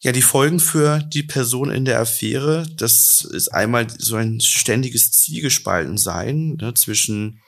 Ja, 0.03 0.13
die 0.13 0.23
Folgen 0.23 0.61
für 0.61 1.01
die 1.01 1.23
Person 1.23 1.71
in 1.71 1.85
der 1.85 2.01
Affäre, 2.01 2.67
das 2.77 3.21
ist 3.21 3.49
einmal 3.49 3.87
so 3.99 4.17
ein 4.17 4.41
ständiges 4.41 5.13
Zielgespaltensein 5.13 6.55
ne, 6.55 6.73
zwischen 6.73 7.43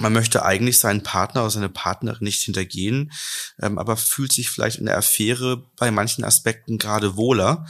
man 0.00 0.12
möchte 0.12 0.44
eigentlich 0.44 0.78
seinen 0.78 1.02
Partner 1.02 1.42
oder 1.42 1.50
seine 1.50 1.68
Partnerin 1.68 2.24
nicht 2.24 2.42
hintergehen, 2.42 3.12
ähm, 3.60 3.78
aber 3.78 3.96
fühlt 3.96 4.32
sich 4.32 4.50
vielleicht 4.50 4.78
in 4.78 4.86
der 4.86 4.96
Affäre 4.98 5.70
bei 5.76 5.90
manchen 5.90 6.24
Aspekten 6.24 6.78
gerade 6.78 7.16
wohler 7.16 7.66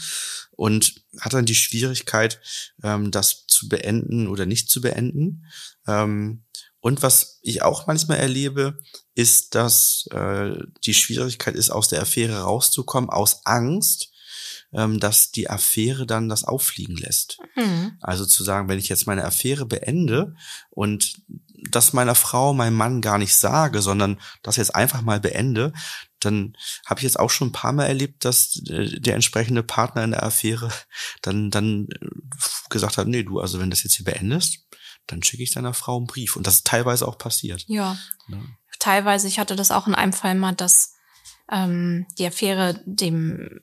und 0.53 0.95
hat 1.21 1.35
dann 1.35 1.45
die 1.45 1.55
Schwierigkeit, 1.55 2.41
ähm, 2.83 3.11
das 3.11 3.47
zu 3.47 3.69
beenden 3.69 4.27
oder 4.27 4.47
nicht 4.47 4.71
zu 4.71 4.81
beenden. 4.81 5.47
Ähm, 5.87 6.45
und 6.87 7.03
was 7.03 7.41
ich 7.43 7.63
auch 7.63 7.89
manchmal 7.89 8.19
erlebe, 8.19 8.79
ist, 9.17 9.57
dass 9.57 10.07
äh, 10.13 10.53
die 10.85 10.95
Schwierigkeit 10.95 11.57
ist, 11.57 11.71
aus 11.71 11.89
der 11.89 12.01
Affäre 12.01 12.43
rauszukommen, 12.43 13.11
aus 13.11 13.45
Angst, 13.45 14.13
ähm, 14.73 15.01
dass 15.01 15.33
die 15.33 15.51
Affäre 15.51 16.07
dann 16.07 16.29
das 16.29 16.45
auffliegen 16.45 16.97
lässt. 16.97 17.39
Mhm. 17.57 17.99
Also 18.01 18.25
zu 18.25 18.45
sagen, 18.45 18.69
wenn 18.69 18.79
ich 18.79 18.89
jetzt 18.89 19.09
meine 19.09 19.25
Affäre 19.25 19.67
beende 19.67 20.37
und 20.71 21.17
das 21.73 21.93
meiner 21.93 22.15
Frau, 22.15 22.55
meinem 22.55 22.77
Mann 22.77 23.01
gar 23.01 23.19
nicht 23.19 23.35
sage, 23.35 23.83
sondern 23.83 24.21
das 24.45 24.55
jetzt 24.55 24.77
einfach 24.77 25.03
mal 25.03 25.19
beende, 25.19 25.73
dann 26.21 26.57
habe 26.87 27.01
ich 27.01 27.05
jetzt 27.05 27.19
auch 27.19 27.31
schon 27.31 27.49
ein 27.49 27.53
paar 27.53 27.73
Mal 27.73 27.87
erlebt, 27.87 28.25
dass 28.25 28.63
äh, 28.69 29.01
der 29.01 29.17
entsprechende 29.17 29.65
Partner 29.65 30.05
in 30.05 30.13
der 30.13 30.23
Affäre 30.23 30.71
dann 31.21 31.51
dann 31.51 31.89
äh, 31.91 32.07
gesagt 32.71 32.97
hat, 32.97 33.09
nee, 33.09 33.25
du, 33.25 33.41
also 33.41 33.59
wenn 33.59 33.71
das 33.71 33.83
jetzt 33.83 33.97
hier 33.97 34.05
beendest, 34.05 34.61
dann 35.07 35.23
schicke 35.23 35.43
ich 35.43 35.53
deiner 35.53 35.75
Frau 35.75 35.97
einen 35.97 36.07
Brief. 36.07 36.37
Und 36.37 36.47
das 36.47 36.57
ist 36.57 36.67
teilweise 36.67 37.07
auch 37.07 37.19
passiert. 37.19 37.65
Ja. 37.69 37.97
ja. 38.29 38.39
Teilweise, 38.79 39.29
ich 39.29 39.39
hatte 39.39 39.57
das 39.57 39.71
auch 39.71 39.87
in 39.87 39.95
einem 39.95 40.13
Fall 40.13 40.35
mal, 40.35 40.55
dass 40.55 40.95
ähm, 41.51 42.07
die 42.19 42.27
Affäre 42.27 42.83
dem 42.85 43.61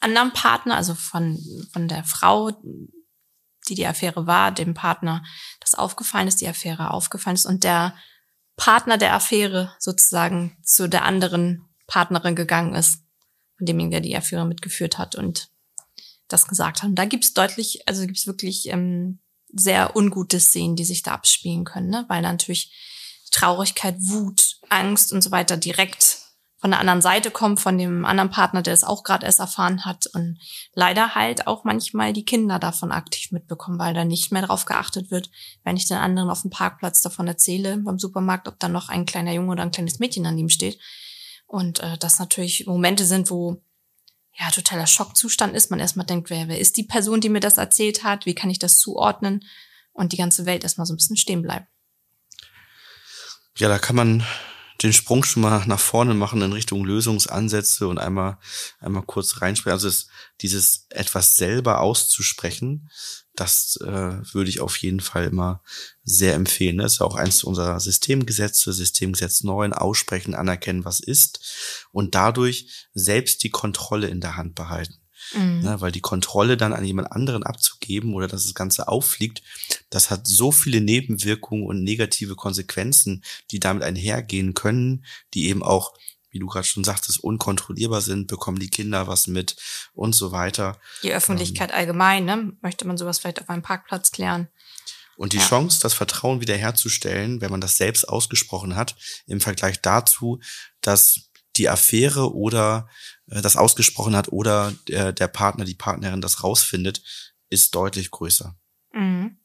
anderen 0.00 0.32
Partner, 0.32 0.76
also 0.76 0.94
von, 0.94 1.38
von 1.72 1.88
der 1.88 2.04
Frau, 2.04 2.50
die 3.68 3.74
die 3.74 3.86
Affäre 3.86 4.26
war, 4.26 4.52
dem 4.52 4.74
Partner, 4.74 5.24
das 5.60 5.74
aufgefallen 5.74 6.28
ist, 6.28 6.40
die 6.40 6.48
Affäre 6.48 6.90
aufgefallen 6.90 7.36
ist 7.36 7.46
und 7.46 7.64
der 7.64 7.96
Partner 8.56 8.98
der 8.98 9.14
Affäre 9.14 9.74
sozusagen 9.78 10.56
zu 10.62 10.88
der 10.88 11.04
anderen 11.04 11.64
Partnerin 11.86 12.36
gegangen 12.36 12.74
ist, 12.74 13.02
von 13.56 13.66
demjenigen, 13.66 13.90
der 13.90 14.00
die 14.00 14.16
Affäre 14.16 14.46
mitgeführt 14.46 14.98
hat 14.98 15.14
und 15.14 15.50
das 16.28 16.46
gesagt 16.46 16.82
hat. 16.82 16.88
Und 16.90 16.96
da 16.96 17.04
gibt's 17.04 17.34
deutlich, 17.34 17.88
also 17.88 18.06
gibt's 18.06 18.26
wirklich 18.26 18.68
ähm, 18.68 19.20
sehr 19.54 19.96
ungute 19.96 20.40
Szenen, 20.40 20.76
die 20.76 20.84
sich 20.84 21.02
da 21.02 21.12
abspielen 21.12 21.64
können, 21.64 21.90
ne? 21.90 22.04
weil 22.08 22.22
natürlich 22.22 22.72
Traurigkeit, 23.30 23.96
Wut, 23.98 24.58
Angst 24.68 25.12
und 25.12 25.22
so 25.22 25.30
weiter 25.30 25.56
direkt 25.56 26.18
von 26.64 26.70
der 26.70 26.80
anderen 26.80 27.02
Seite 27.02 27.30
kommt, 27.30 27.60
von 27.60 27.76
dem 27.76 28.06
anderen 28.06 28.30
Partner, 28.30 28.62
der 28.62 28.72
es 28.72 28.84
auch 28.84 29.02
gerade 29.02 29.26
erst 29.26 29.38
erfahren 29.38 29.84
hat 29.84 30.06
und 30.14 30.38
leider 30.72 31.14
halt 31.14 31.46
auch 31.46 31.64
manchmal 31.64 32.14
die 32.14 32.24
Kinder 32.24 32.58
davon 32.58 32.90
aktiv 32.90 33.32
mitbekommen, 33.32 33.78
weil 33.78 33.92
da 33.92 34.06
nicht 34.06 34.32
mehr 34.32 34.40
darauf 34.40 34.64
geachtet 34.64 35.10
wird, 35.10 35.30
wenn 35.62 35.76
ich 35.76 35.86
den 35.86 35.98
anderen 35.98 36.30
auf 36.30 36.40
dem 36.40 36.50
Parkplatz 36.50 37.02
davon 37.02 37.28
erzähle 37.28 37.76
beim 37.76 37.98
Supermarkt, 37.98 38.48
ob 38.48 38.58
da 38.58 38.68
noch 38.68 38.88
ein 38.88 39.04
kleiner 39.04 39.32
Junge 39.34 39.52
oder 39.52 39.62
ein 39.62 39.72
kleines 39.72 39.98
Mädchen 39.98 40.24
an 40.24 40.38
ihm 40.38 40.48
steht. 40.48 40.78
Und 41.46 41.80
äh, 41.80 41.98
das 41.98 42.18
natürlich 42.18 42.66
Momente 42.66 43.04
sind, 43.04 43.30
wo 43.30 43.60
ja 44.38 44.50
totaler 44.50 44.86
Schockzustand 44.86 45.54
ist. 45.54 45.70
Man 45.70 45.80
erstmal 45.80 46.06
denkt, 46.06 46.30
wer, 46.30 46.48
wer 46.48 46.58
ist 46.58 46.76
die 46.76 46.84
Person, 46.84 47.20
die 47.20 47.28
mir 47.28 47.40
das 47.40 47.58
erzählt 47.58 48.04
hat? 48.04 48.26
Wie 48.26 48.34
kann 48.34 48.50
ich 48.50 48.58
das 48.58 48.78
zuordnen? 48.78 49.44
Und 49.92 50.12
die 50.12 50.16
ganze 50.16 50.44
Welt 50.44 50.64
erstmal 50.64 50.86
so 50.86 50.92
ein 50.92 50.96
bisschen 50.96 51.16
stehen 51.16 51.42
bleibt. 51.42 51.68
Ja, 53.56 53.68
da 53.68 53.78
kann 53.78 53.94
man 53.94 54.24
den 54.84 54.92
Sprung 54.92 55.24
schon 55.24 55.42
mal 55.42 55.64
nach 55.66 55.80
vorne 55.80 56.14
machen 56.14 56.42
in 56.42 56.52
Richtung 56.52 56.84
Lösungsansätze 56.84 57.88
und 57.88 57.98
einmal, 57.98 58.38
einmal 58.80 59.02
kurz 59.02 59.40
reinsprechen. 59.40 59.72
Also 59.72 59.88
es, 59.88 60.08
dieses 60.40 60.86
etwas 60.90 61.36
selber 61.36 61.80
auszusprechen, 61.80 62.90
das 63.34 63.78
äh, 63.82 63.86
würde 64.32 64.50
ich 64.50 64.60
auf 64.60 64.76
jeden 64.76 65.00
Fall 65.00 65.24
immer 65.24 65.62
sehr 66.04 66.34
empfehlen. 66.34 66.78
Das 66.78 66.94
ist 66.94 66.98
ja 67.00 67.06
auch 67.06 67.16
eins 67.16 67.42
unserer 67.42 67.80
Systemgesetze, 67.80 68.72
Systemgesetz 68.72 69.42
9, 69.42 69.72
aussprechen, 69.72 70.34
anerkennen, 70.34 70.84
was 70.84 71.00
ist 71.00 71.88
und 71.90 72.14
dadurch 72.14 72.86
selbst 72.92 73.42
die 73.42 73.50
Kontrolle 73.50 74.08
in 74.08 74.20
der 74.20 74.36
Hand 74.36 74.54
behalten. 74.54 75.03
Mhm. 75.32 75.60
Ne, 75.60 75.80
weil 75.80 75.92
die 75.92 76.00
Kontrolle 76.00 76.56
dann 76.56 76.72
an 76.72 76.84
jemand 76.84 77.12
anderen 77.12 77.42
abzugeben 77.42 78.14
oder 78.14 78.28
dass 78.28 78.44
das 78.44 78.54
Ganze 78.54 78.88
auffliegt, 78.88 79.42
das 79.90 80.10
hat 80.10 80.26
so 80.26 80.52
viele 80.52 80.80
Nebenwirkungen 80.80 81.66
und 81.66 81.82
negative 81.82 82.36
Konsequenzen, 82.36 83.24
die 83.50 83.60
damit 83.60 83.82
einhergehen 83.82 84.54
können, 84.54 85.04
die 85.32 85.48
eben 85.48 85.62
auch 85.62 85.94
wie 86.34 86.40
du 86.40 86.46
gerade 86.46 86.66
schon 86.66 86.82
sagtest, 86.82 87.22
unkontrollierbar 87.22 88.00
sind, 88.00 88.26
bekommen 88.26 88.58
die 88.58 88.68
Kinder 88.68 89.06
was 89.06 89.28
mit 89.28 89.54
und 89.92 90.16
so 90.16 90.32
weiter. 90.32 90.80
Die 91.04 91.12
Öffentlichkeit 91.12 91.70
ähm, 91.70 91.76
allgemein, 91.76 92.24
ne? 92.24 92.52
Möchte 92.60 92.88
man 92.88 92.96
sowas 92.96 93.20
vielleicht 93.20 93.40
auf 93.40 93.48
einem 93.48 93.62
Parkplatz 93.62 94.10
klären? 94.10 94.48
Und 95.16 95.32
die 95.32 95.38
ja. 95.38 95.46
Chance, 95.46 95.78
das 95.80 95.94
Vertrauen 95.94 96.40
wiederherzustellen, 96.40 97.40
wenn 97.40 97.52
man 97.52 97.60
das 97.60 97.76
selbst 97.76 98.08
ausgesprochen 98.08 98.74
hat, 98.74 98.96
im 99.26 99.40
Vergleich 99.40 99.80
dazu, 99.80 100.40
dass 100.80 101.30
die 101.56 101.68
Affäre 101.68 102.34
oder 102.34 102.88
äh, 103.30 103.42
das 103.42 103.56
ausgesprochen 103.56 104.16
hat 104.16 104.32
oder 104.32 104.74
der, 104.88 105.12
der 105.12 105.28
Partner, 105.28 105.64
die 105.64 105.74
Partnerin 105.74 106.20
das 106.20 106.42
rausfindet, 106.42 107.02
ist 107.50 107.74
deutlich 107.74 108.10
größer. 108.10 108.56
Mhm. 108.92 109.38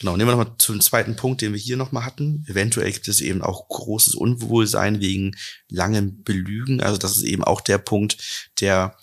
Genau, 0.00 0.16
nehmen 0.16 0.30
wir 0.30 0.36
nochmal 0.36 0.54
zum 0.58 0.80
zweiten 0.80 1.16
Punkt, 1.16 1.40
den 1.40 1.52
wir 1.52 1.58
hier 1.58 1.76
nochmal 1.76 2.04
hatten. 2.04 2.44
Eventuell 2.46 2.92
gibt 2.92 3.08
es 3.08 3.20
eben 3.20 3.42
auch 3.42 3.66
großes 3.66 4.14
Unwohlsein 4.14 5.00
wegen 5.00 5.36
langem 5.68 6.22
Belügen. 6.22 6.80
Also 6.80 6.98
das 6.98 7.16
ist 7.16 7.24
eben 7.24 7.42
auch 7.42 7.60
der 7.60 7.78
Punkt, 7.78 8.16
der 8.60 8.96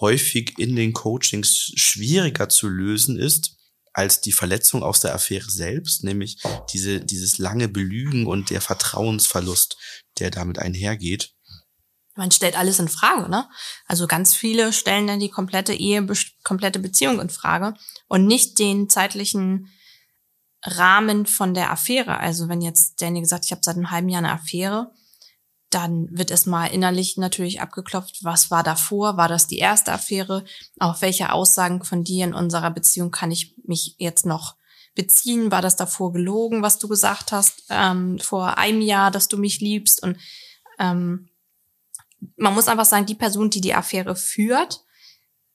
häufig 0.00 0.58
in 0.58 0.74
den 0.74 0.92
Coachings 0.92 1.70
schwieriger 1.76 2.48
zu 2.48 2.68
lösen 2.68 3.16
ist 3.16 3.58
als 3.92 4.20
die 4.20 4.32
Verletzung 4.32 4.82
aus 4.82 5.00
der 5.00 5.14
Affäre 5.14 5.50
selbst, 5.50 6.02
nämlich 6.02 6.38
diese, 6.72 7.00
dieses 7.00 7.38
lange 7.38 7.68
Belügen 7.68 8.26
und 8.26 8.50
der 8.50 8.60
Vertrauensverlust, 8.60 9.76
der 10.18 10.30
damit 10.30 10.58
einhergeht. 10.58 11.32
Man 12.20 12.30
stellt 12.30 12.58
alles 12.58 12.78
in 12.78 12.88
Frage, 12.88 13.30
ne? 13.30 13.48
Also 13.86 14.06
ganz 14.06 14.34
viele 14.34 14.74
stellen 14.74 15.06
dann 15.06 15.20
die 15.20 15.30
komplette 15.30 15.72
Ehe, 15.72 16.06
komplette 16.44 16.78
Beziehung 16.78 17.18
in 17.18 17.30
Frage 17.30 17.72
und 18.08 18.26
nicht 18.26 18.58
den 18.58 18.90
zeitlichen 18.90 19.70
Rahmen 20.62 21.24
von 21.24 21.54
der 21.54 21.70
Affäre. 21.70 22.18
Also 22.18 22.50
wenn 22.50 22.60
jetzt 22.60 23.00
Danny 23.00 23.22
gesagt, 23.22 23.46
ich 23.46 23.52
habe 23.52 23.62
seit 23.64 23.76
einem 23.76 23.90
halben 23.90 24.10
Jahr 24.10 24.18
eine 24.18 24.32
Affäre, 24.32 24.92
dann 25.70 26.08
wird 26.10 26.30
es 26.30 26.44
mal 26.44 26.66
innerlich 26.66 27.16
natürlich 27.16 27.62
abgeklopft, 27.62 28.22
was 28.22 28.50
war 28.50 28.62
davor? 28.62 29.16
War 29.16 29.28
das 29.28 29.46
die 29.46 29.56
erste 29.56 29.90
Affäre? 29.90 30.44
Auf 30.78 31.00
welche 31.00 31.32
Aussagen 31.32 31.82
von 31.84 32.04
dir 32.04 32.26
in 32.26 32.34
unserer 32.34 32.70
Beziehung 32.70 33.10
kann 33.10 33.30
ich 33.30 33.54
mich 33.64 33.94
jetzt 33.96 34.26
noch 34.26 34.56
beziehen? 34.94 35.50
War 35.50 35.62
das 35.62 35.76
davor 35.76 36.12
gelogen, 36.12 36.60
was 36.60 36.78
du 36.78 36.86
gesagt 36.86 37.32
hast, 37.32 37.62
ähm, 37.70 38.18
vor 38.18 38.58
einem 38.58 38.82
Jahr, 38.82 39.10
dass 39.10 39.26
du 39.26 39.38
mich 39.38 39.60
liebst? 39.60 40.02
Und 40.02 40.18
ähm, 40.78 41.29
man 42.36 42.54
muss 42.54 42.68
einfach 42.68 42.84
sagen, 42.84 43.06
die 43.06 43.14
Person, 43.14 43.50
die 43.50 43.60
die 43.60 43.74
Affäre 43.74 44.16
führt, 44.16 44.84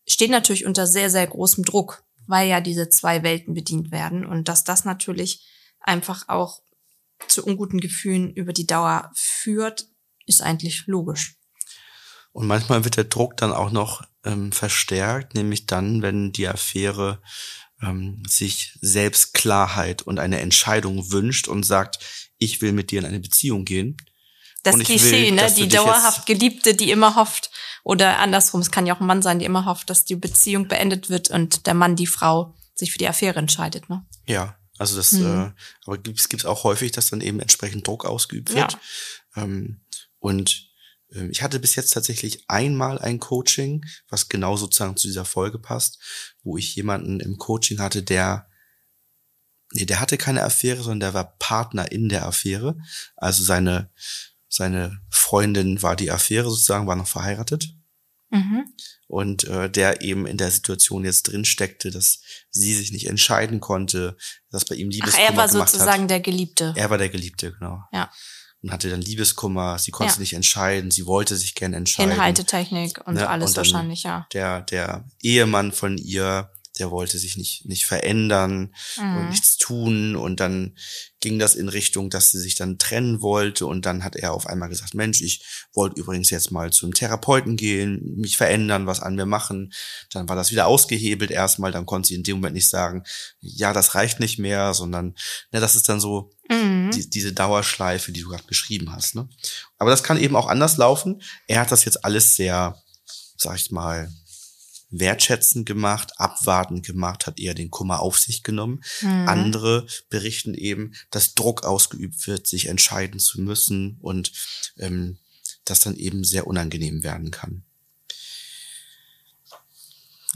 steht 0.07 0.31
natürlich 0.31 0.65
unter 0.65 0.87
sehr, 0.87 1.09
sehr 1.09 1.27
großem 1.27 1.63
Druck 1.63 2.05
weil 2.27 2.47
ja 2.49 2.61
diese 2.61 2.89
zwei 2.89 3.23
Welten 3.23 3.53
bedient 3.53 3.91
werden 3.91 4.25
und 4.25 4.47
dass 4.47 4.63
das 4.63 4.85
natürlich 4.85 5.45
einfach 5.79 6.27
auch 6.27 6.61
zu 7.27 7.45
unguten 7.45 7.79
Gefühlen 7.79 8.33
über 8.33 8.53
die 8.53 8.67
Dauer 8.67 9.11
führt, 9.13 9.87
ist 10.25 10.41
eigentlich 10.41 10.85
logisch. 10.87 11.35
Und 12.31 12.47
manchmal 12.47 12.83
wird 12.83 12.97
der 12.97 13.05
Druck 13.05 13.37
dann 13.37 13.53
auch 13.53 13.71
noch 13.71 14.03
ähm, 14.25 14.51
verstärkt, 14.51 15.35
nämlich 15.35 15.67
dann, 15.67 16.01
wenn 16.01 16.33
die 16.33 16.47
Affäre 16.47 17.21
ähm, 17.81 18.23
sich 18.27 18.77
selbst 18.81 19.33
Klarheit 19.33 20.01
und 20.01 20.19
eine 20.19 20.41
Entscheidung 20.41 21.11
wünscht 21.11 21.47
und 21.47 21.63
sagt, 21.63 21.99
ich 22.37 22.61
will 22.61 22.73
mit 22.73 22.91
dir 22.91 22.99
in 22.99 23.05
eine 23.05 23.21
Beziehung 23.21 23.63
gehen. 23.63 23.95
Das 24.65 24.79
Klischee, 24.79 25.27
will, 25.27 25.31
ne? 25.33 25.53
Die 25.55 25.67
dauerhaft 25.67 26.25
Geliebte, 26.25 26.73
die 26.73 26.91
immer 26.91 27.15
hofft, 27.15 27.51
oder 27.83 28.17
andersrum, 28.17 28.61
es 28.61 28.71
kann 28.71 28.87
ja 28.87 28.95
auch 28.95 28.99
ein 28.99 29.05
Mann 29.05 29.21
sein, 29.21 29.39
der 29.39 29.45
immer 29.45 29.65
hofft, 29.65 29.89
dass 29.89 30.05
die 30.05 30.15
Beziehung 30.15 30.67
beendet 30.67 31.09
wird 31.09 31.29
und 31.29 31.67
der 31.67 31.75
Mann 31.75 31.95
die 31.95 32.07
Frau 32.07 32.55
sich 32.73 32.91
für 32.91 32.97
die 32.97 33.07
Affäre 33.07 33.37
entscheidet, 33.37 33.89
ne? 33.89 34.05
Ja, 34.27 34.57
also 34.77 34.97
das, 34.97 35.13
mhm. 35.13 35.25
äh, 35.25 35.51
aber 35.85 35.97
gibt's 35.99 36.27
gibt's 36.27 36.45
auch 36.45 36.63
häufig, 36.63 36.91
dass 36.91 37.11
dann 37.11 37.21
eben 37.21 37.39
entsprechend 37.39 37.87
Druck 37.87 38.05
ausgeübt 38.05 38.53
wird. 38.53 38.73
Ja. 39.35 39.43
Ähm, 39.43 39.81
und 40.19 40.67
äh, 41.13 41.27
ich 41.27 41.43
hatte 41.43 41.59
bis 41.59 41.75
jetzt 41.75 41.93
tatsächlich 41.93 42.43
einmal 42.47 42.99
ein 42.99 43.19
Coaching, 43.19 43.85
was 44.09 44.29
genau 44.29 44.57
sozusagen 44.57 44.97
zu 44.97 45.07
dieser 45.07 45.25
Folge 45.25 45.59
passt, 45.59 45.99
wo 46.43 46.57
ich 46.57 46.75
jemanden 46.75 47.19
im 47.19 47.37
Coaching 47.37 47.79
hatte, 47.79 48.03
der 48.03 48.49
nee, 49.71 49.85
der 49.85 49.99
hatte 49.99 50.17
keine 50.17 50.43
Affäre, 50.43 50.81
sondern 50.81 50.99
der 51.01 51.13
war 51.13 51.37
Partner 51.37 51.91
in 51.91 52.09
der 52.09 52.25
Affäre. 52.25 52.77
Also 53.15 53.43
seine 53.43 53.91
seine 54.55 55.01
Freundin 55.09 55.83
war 55.83 55.97
die 55.97 56.11
Affäre 56.11 56.49
sozusagen, 56.49 56.87
war 56.87 56.95
noch 56.95 57.07
verheiratet. 57.07 57.75
Mhm. 58.29 58.65
Und 59.07 59.43
äh, 59.43 59.69
der 59.69 60.01
eben 60.01 60.25
in 60.25 60.37
der 60.37 60.49
Situation 60.49 61.03
jetzt 61.03 61.23
drin 61.23 61.43
steckte, 61.43 61.91
dass 61.91 62.21
sie 62.49 62.73
sich 62.73 62.91
nicht 62.93 63.07
entscheiden 63.07 63.59
konnte, 63.59 64.15
dass 64.49 64.63
bei 64.63 64.75
ihm 64.75 64.89
Liebeskummer 64.89 65.25
Ach, 65.27 65.31
er 65.31 65.37
war 65.37 65.49
sozusagen 65.49 66.03
hat. 66.03 66.09
der 66.09 66.19
Geliebte. 66.21 66.73
Er 66.77 66.89
war 66.89 66.97
der 66.97 67.09
Geliebte, 67.09 67.51
genau. 67.51 67.83
Ja. 67.91 68.09
Und 68.61 68.71
hatte 68.71 68.89
dann 68.89 69.01
Liebeskummer, 69.01 69.77
sie 69.77 69.91
konnte 69.91 70.13
ja. 70.13 70.19
nicht 70.21 70.33
entscheiden, 70.33 70.89
sie 70.89 71.05
wollte 71.05 71.35
sich 71.35 71.53
gerne 71.53 71.75
entscheiden. 71.75 72.13
Inhaltetechnik 72.13 73.05
und 73.05 73.15
ne? 73.15 73.29
alles 73.29 73.51
und 73.51 73.57
wahrscheinlich, 73.57 74.03
ja. 74.03 74.25
Der, 74.31 74.61
der 74.61 75.05
Ehemann 75.21 75.73
von 75.73 75.97
ihr 75.97 76.49
der 76.79 76.91
wollte 76.91 77.17
sich 77.17 77.37
nicht, 77.37 77.65
nicht 77.65 77.85
verändern 77.85 78.73
mhm. 78.97 79.17
und 79.17 79.29
nichts 79.29 79.57
tun. 79.57 80.15
Und 80.15 80.39
dann 80.39 80.75
ging 81.21 81.39
das 81.39 81.55
in 81.55 81.69
Richtung, 81.69 82.09
dass 82.09 82.31
sie 82.31 82.39
sich 82.39 82.55
dann 82.55 82.77
trennen 82.77 83.21
wollte. 83.21 83.65
Und 83.65 83.85
dann 83.85 84.03
hat 84.03 84.15
er 84.15 84.33
auf 84.33 84.47
einmal 84.47 84.69
gesagt, 84.69 84.93
Mensch, 84.93 85.21
ich 85.21 85.43
wollte 85.73 85.99
übrigens 85.99 86.29
jetzt 86.29 86.51
mal 86.51 86.71
zum 86.71 86.93
Therapeuten 86.93 87.55
gehen, 87.55 88.15
mich 88.17 88.37
verändern, 88.37 88.87
was 88.87 88.99
an 88.99 89.15
mir 89.15 89.25
machen. 89.25 89.71
Dann 90.11 90.27
war 90.27 90.35
das 90.35 90.51
wieder 90.51 90.67
ausgehebelt 90.67 91.31
erstmal. 91.31 91.71
Dann 91.71 91.85
konnte 91.85 92.09
sie 92.09 92.15
in 92.15 92.23
dem 92.23 92.37
Moment 92.37 92.55
nicht 92.55 92.69
sagen, 92.69 93.03
ja, 93.39 93.71
das 93.71 93.95
reicht 93.95 94.19
nicht 94.19 94.37
mehr, 94.37 94.73
sondern, 94.73 95.15
ne, 95.51 95.59
das 95.59 95.75
ist 95.75 95.87
dann 95.87 96.01
so 96.01 96.31
mhm. 96.49 96.91
die, 96.91 97.09
diese 97.09 97.33
Dauerschleife, 97.33 98.11
die 98.11 98.21
du 98.21 98.29
gerade 98.29 98.43
beschrieben 98.47 98.91
hast. 98.91 99.15
Ne? 99.15 99.29
Aber 99.77 99.89
das 99.89 100.03
kann 100.03 100.19
eben 100.19 100.35
auch 100.35 100.47
anders 100.47 100.77
laufen. 100.77 101.21
Er 101.47 101.61
hat 101.61 101.71
das 101.71 101.85
jetzt 101.85 102.03
alles 102.03 102.35
sehr, 102.35 102.77
sag 103.37 103.55
ich 103.57 103.71
mal, 103.71 104.11
wertschätzend 104.99 105.65
gemacht, 105.65 106.13
abwartend 106.17 106.85
gemacht, 106.85 107.27
hat 107.27 107.39
eher 107.39 107.53
den 107.53 107.71
Kummer 107.71 107.99
auf 107.99 108.19
sich 108.19 108.43
genommen. 108.43 108.83
Mhm. 109.01 109.27
Andere 109.27 109.87
berichten 110.09 110.53
eben, 110.53 110.93
dass 111.11 111.35
Druck 111.35 111.63
ausgeübt 111.63 112.27
wird, 112.27 112.47
sich 112.47 112.67
entscheiden 112.67 113.19
zu 113.19 113.41
müssen 113.41 113.97
und 114.01 114.31
ähm, 114.77 115.17
das 115.65 115.79
dann 115.79 115.95
eben 115.95 116.23
sehr 116.23 116.47
unangenehm 116.47 117.03
werden 117.03 117.31
kann. 117.31 117.63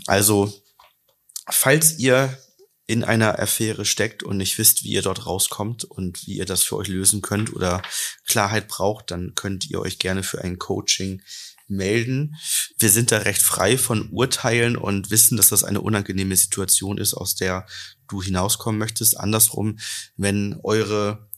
Also, 0.08 0.52
falls 1.50 2.00
ihr 2.00 2.38
in 2.88 3.04
einer 3.04 3.38
Affäre 3.38 3.86
steckt 3.86 4.24
und 4.24 4.38
nicht 4.38 4.58
wisst, 4.58 4.84
wie 4.84 4.90
ihr 4.90 5.04
dort 5.04 5.28
rauskommt 5.28 5.84
und 5.84 6.26
wie 6.26 6.38
ihr 6.38 6.46
das 6.46 6.64
für 6.64 6.76
euch 6.76 6.88
lösen 6.88 7.22
könnt 7.22 7.54
oder 7.54 7.84
Klarheit 8.26 8.68
braucht, 8.68 9.12
dann 9.12 9.36
könnt 9.36 9.70
ihr 9.70 9.80
euch 9.80 10.00
gerne 10.00 10.24
für 10.24 10.42
ein 10.44 10.58
Coaching 10.58 11.22
melden. 11.70 12.36
Wir 12.78 12.90
sind 12.90 13.12
da 13.12 13.20
recht 13.20 13.42
frei 13.42 13.78
von 13.78 14.10
Urteilen 14.10 14.76
und 14.76 15.12
wissen, 15.12 15.38
dass 15.38 15.50
das 15.50 15.64
eine 15.64 15.82
unangenehme 15.82 16.36
Situation 16.36 16.98
ist, 16.98 17.14
aus 17.14 17.36
der 17.36 17.66
du 18.08 18.22
hinauskommen 18.22 18.80
möchtest. 18.80 19.20
Andersrum, 19.20 19.80
wenn 20.18 20.60
eure 20.64 21.30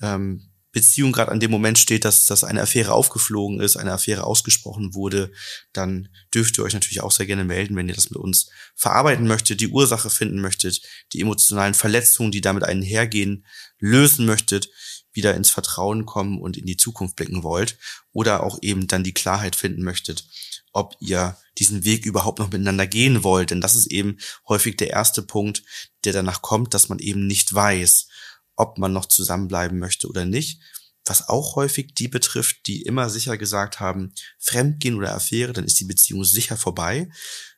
ähm, 0.00 0.50
Beziehung 0.72 1.10
gerade 1.10 1.32
an 1.32 1.40
dem 1.40 1.50
Moment 1.50 1.78
steht, 1.78 2.04
dass, 2.04 2.26
dass 2.26 2.44
eine 2.44 2.62
Affäre 2.62 2.92
aufgeflogen 2.92 3.60
ist, 3.60 3.76
eine 3.76 3.92
Affäre 3.92 4.24
ausgesprochen 4.24 4.94
wurde, 4.94 5.32
dann 5.72 6.08
dürft 6.32 6.58
ihr 6.58 6.64
euch 6.64 6.74
natürlich 6.74 7.00
auch 7.00 7.10
sehr 7.10 7.26
gerne 7.26 7.44
melden, 7.44 7.74
wenn 7.74 7.88
ihr 7.88 7.94
das 7.94 8.10
mit 8.10 8.18
uns 8.18 8.50
verarbeiten 8.76 9.26
möchtet, 9.26 9.60
die 9.60 9.68
Ursache 9.68 10.10
finden 10.10 10.40
möchtet, 10.40 10.80
die 11.12 11.20
emotionalen 11.20 11.74
Verletzungen, 11.74 12.30
die 12.30 12.40
damit 12.40 12.62
einhergehen, 12.62 13.44
lösen 13.80 14.26
möchtet 14.26 14.70
wieder 15.12 15.34
ins 15.34 15.50
Vertrauen 15.50 16.06
kommen 16.06 16.40
und 16.40 16.56
in 16.56 16.66
die 16.66 16.76
Zukunft 16.76 17.16
blicken 17.16 17.42
wollt 17.42 17.78
oder 18.12 18.42
auch 18.42 18.58
eben 18.62 18.86
dann 18.86 19.04
die 19.04 19.14
Klarheit 19.14 19.56
finden 19.56 19.82
möchtet, 19.82 20.26
ob 20.72 20.96
ihr 21.00 21.36
diesen 21.58 21.84
Weg 21.84 22.06
überhaupt 22.06 22.38
noch 22.38 22.50
miteinander 22.50 22.86
gehen 22.86 23.24
wollt. 23.24 23.50
Denn 23.50 23.60
das 23.60 23.74
ist 23.74 23.86
eben 23.86 24.18
häufig 24.48 24.76
der 24.76 24.90
erste 24.90 25.22
Punkt, 25.22 25.62
der 26.04 26.12
danach 26.12 26.42
kommt, 26.42 26.74
dass 26.74 26.88
man 26.88 26.98
eben 26.98 27.26
nicht 27.26 27.52
weiß, 27.52 28.08
ob 28.56 28.78
man 28.78 28.92
noch 28.92 29.06
zusammenbleiben 29.06 29.78
möchte 29.78 30.08
oder 30.08 30.24
nicht. 30.24 30.60
Was 31.04 31.28
auch 31.28 31.56
häufig 31.56 31.94
die 31.94 32.08
betrifft, 32.08 32.66
die 32.66 32.82
immer 32.82 33.10
sicher 33.10 33.36
gesagt 33.36 33.80
haben, 33.80 34.12
Fremdgehen 34.38 34.96
oder 34.96 35.14
Affäre, 35.14 35.52
dann 35.52 35.64
ist 35.64 35.80
die 35.80 35.86
Beziehung 35.86 36.24
sicher 36.24 36.56
vorbei. 36.56 37.08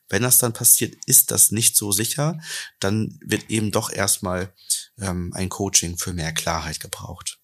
Wenn 0.09 0.23
das 0.23 0.37
dann 0.37 0.53
passiert, 0.53 0.95
ist 1.05 1.31
das 1.31 1.51
nicht 1.51 1.75
so 1.75 1.91
sicher, 1.91 2.39
dann 2.79 3.17
wird 3.21 3.49
eben 3.49 3.71
doch 3.71 3.91
erstmal 3.91 4.53
ähm, 4.99 5.31
ein 5.33 5.49
Coaching 5.49 5.97
für 5.97 6.13
mehr 6.13 6.33
Klarheit 6.33 6.79
gebraucht. 6.79 7.39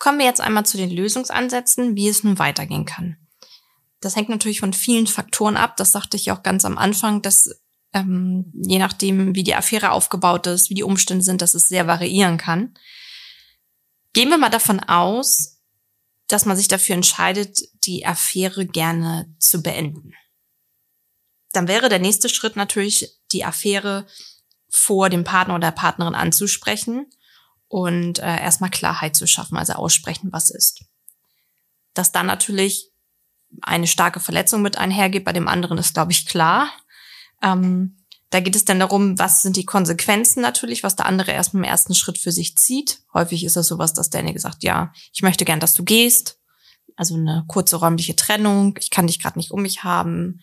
Kommen 0.00 0.18
wir 0.18 0.24
jetzt 0.24 0.40
einmal 0.40 0.64
zu 0.64 0.78
den 0.78 0.90
Lösungsansätzen, 0.90 1.94
wie 1.94 2.08
es 2.08 2.24
nun 2.24 2.38
weitergehen 2.38 2.86
kann. 2.86 3.18
Das 4.00 4.16
hängt 4.16 4.30
natürlich 4.30 4.60
von 4.60 4.72
vielen 4.72 5.06
Faktoren 5.06 5.58
ab. 5.58 5.76
Das 5.76 5.92
sagte 5.92 6.16
ich 6.16 6.32
auch 6.32 6.42
ganz 6.42 6.64
am 6.64 6.78
Anfang, 6.78 7.20
dass 7.20 7.50
ähm, 7.92 8.50
je 8.54 8.78
nachdem, 8.78 9.34
wie 9.34 9.42
die 9.42 9.54
Affäre 9.54 9.92
aufgebaut 9.92 10.46
ist, 10.46 10.70
wie 10.70 10.74
die 10.74 10.84
Umstände 10.84 11.22
sind, 11.22 11.42
dass 11.42 11.54
es 11.54 11.68
sehr 11.68 11.86
variieren 11.86 12.38
kann. 12.38 12.72
Gehen 14.14 14.30
wir 14.30 14.38
mal 14.38 14.48
davon 14.48 14.80
aus, 14.80 15.60
dass 16.28 16.46
man 16.46 16.56
sich 16.56 16.68
dafür 16.68 16.94
entscheidet, 16.94 17.60
die 17.84 18.06
Affäre 18.06 18.64
gerne 18.64 19.34
zu 19.38 19.62
beenden. 19.62 20.14
Dann 21.52 21.68
wäre 21.68 21.90
der 21.90 21.98
nächste 21.98 22.30
Schritt 22.30 22.56
natürlich, 22.56 23.18
die 23.32 23.44
Affäre 23.44 24.06
vor 24.70 25.10
dem 25.10 25.24
Partner 25.24 25.56
oder 25.56 25.66
der 25.66 25.76
Partnerin 25.76 26.14
anzusprechen 26.14 27.06
und 27.70 28.18
äh, 28.18 28.40
erstmal 28.40 28.68
Klarheit 28.68 29.14
zu 29.14 29.28
schaffen, 29.28 29.56
also 29.56 29.74
aussprechen, 29.74 30.32
was 30.32 30.50
ist. 30.50 30.84
Dass 31.94 32.10
dann 32.10 32.26
natürlich 32.26 32.90
eine 33.62 33.86
starke 33.86 34.18
Verletzung 34.18 34.60
mit 34.60 34.76
einhergeht, 34.76 35.24
bei 35.24 35.32
dem 35.32 35.46
anderen 35.46 35.78
ist, 35.78 35.94
glaube 35.94 36.10
ich, 36.10 36.26
klar. 36.26 36.68
Ähm, 37.40 37.96
da 38.30 38.40
geht 38.40 38.56
es 38.56 38.64
dann 38.64 38.80
darum, 38.80 39.18
was 39.20 39.42
sind 39.42 39.56
die 39.56 39.64
Konsequenzen 39.64 40.40
natürlich, 40.40 40.82
was 40.82 40.96
der 40.96 41.06
andere 41.06 41.30
erst 41.30 41.54
im 41.54 41.62
ersten 41.62 41.94
Schritt 41.94 42.18
für 42.18 42.32
sich 42.32 42.56
zieht. 42.56 43.02
Häufig 43.14 43.44
ist 43.44 43.54
das 43.54 43.68
sowas, 43.68 43.92
dass 43.92 44.10
derjenige 44.10 44.40
sagt, 44.40 44.64
ja, 44.64 44.92
ich 45.12 45.22
möchte 45.22 45.44
gern, 45.44 45.60
dass 45.60 45.74
du 45.74 45.84
gehst. 45.84 46.40
Also 46.96 47.14
eine 47.14 47.44
kurze 47.46 47.76
räumliche 47.76 48.16
Trennung, 48.16 48.76
ich 48.80 48.90
kann 48.90 49.06
dich 49.06 49.20
gerade 49.20 49.38
nicht 49.38 49.52
um 49.52 49.62
mich 49.62 49.84
haben. 49.84 50.40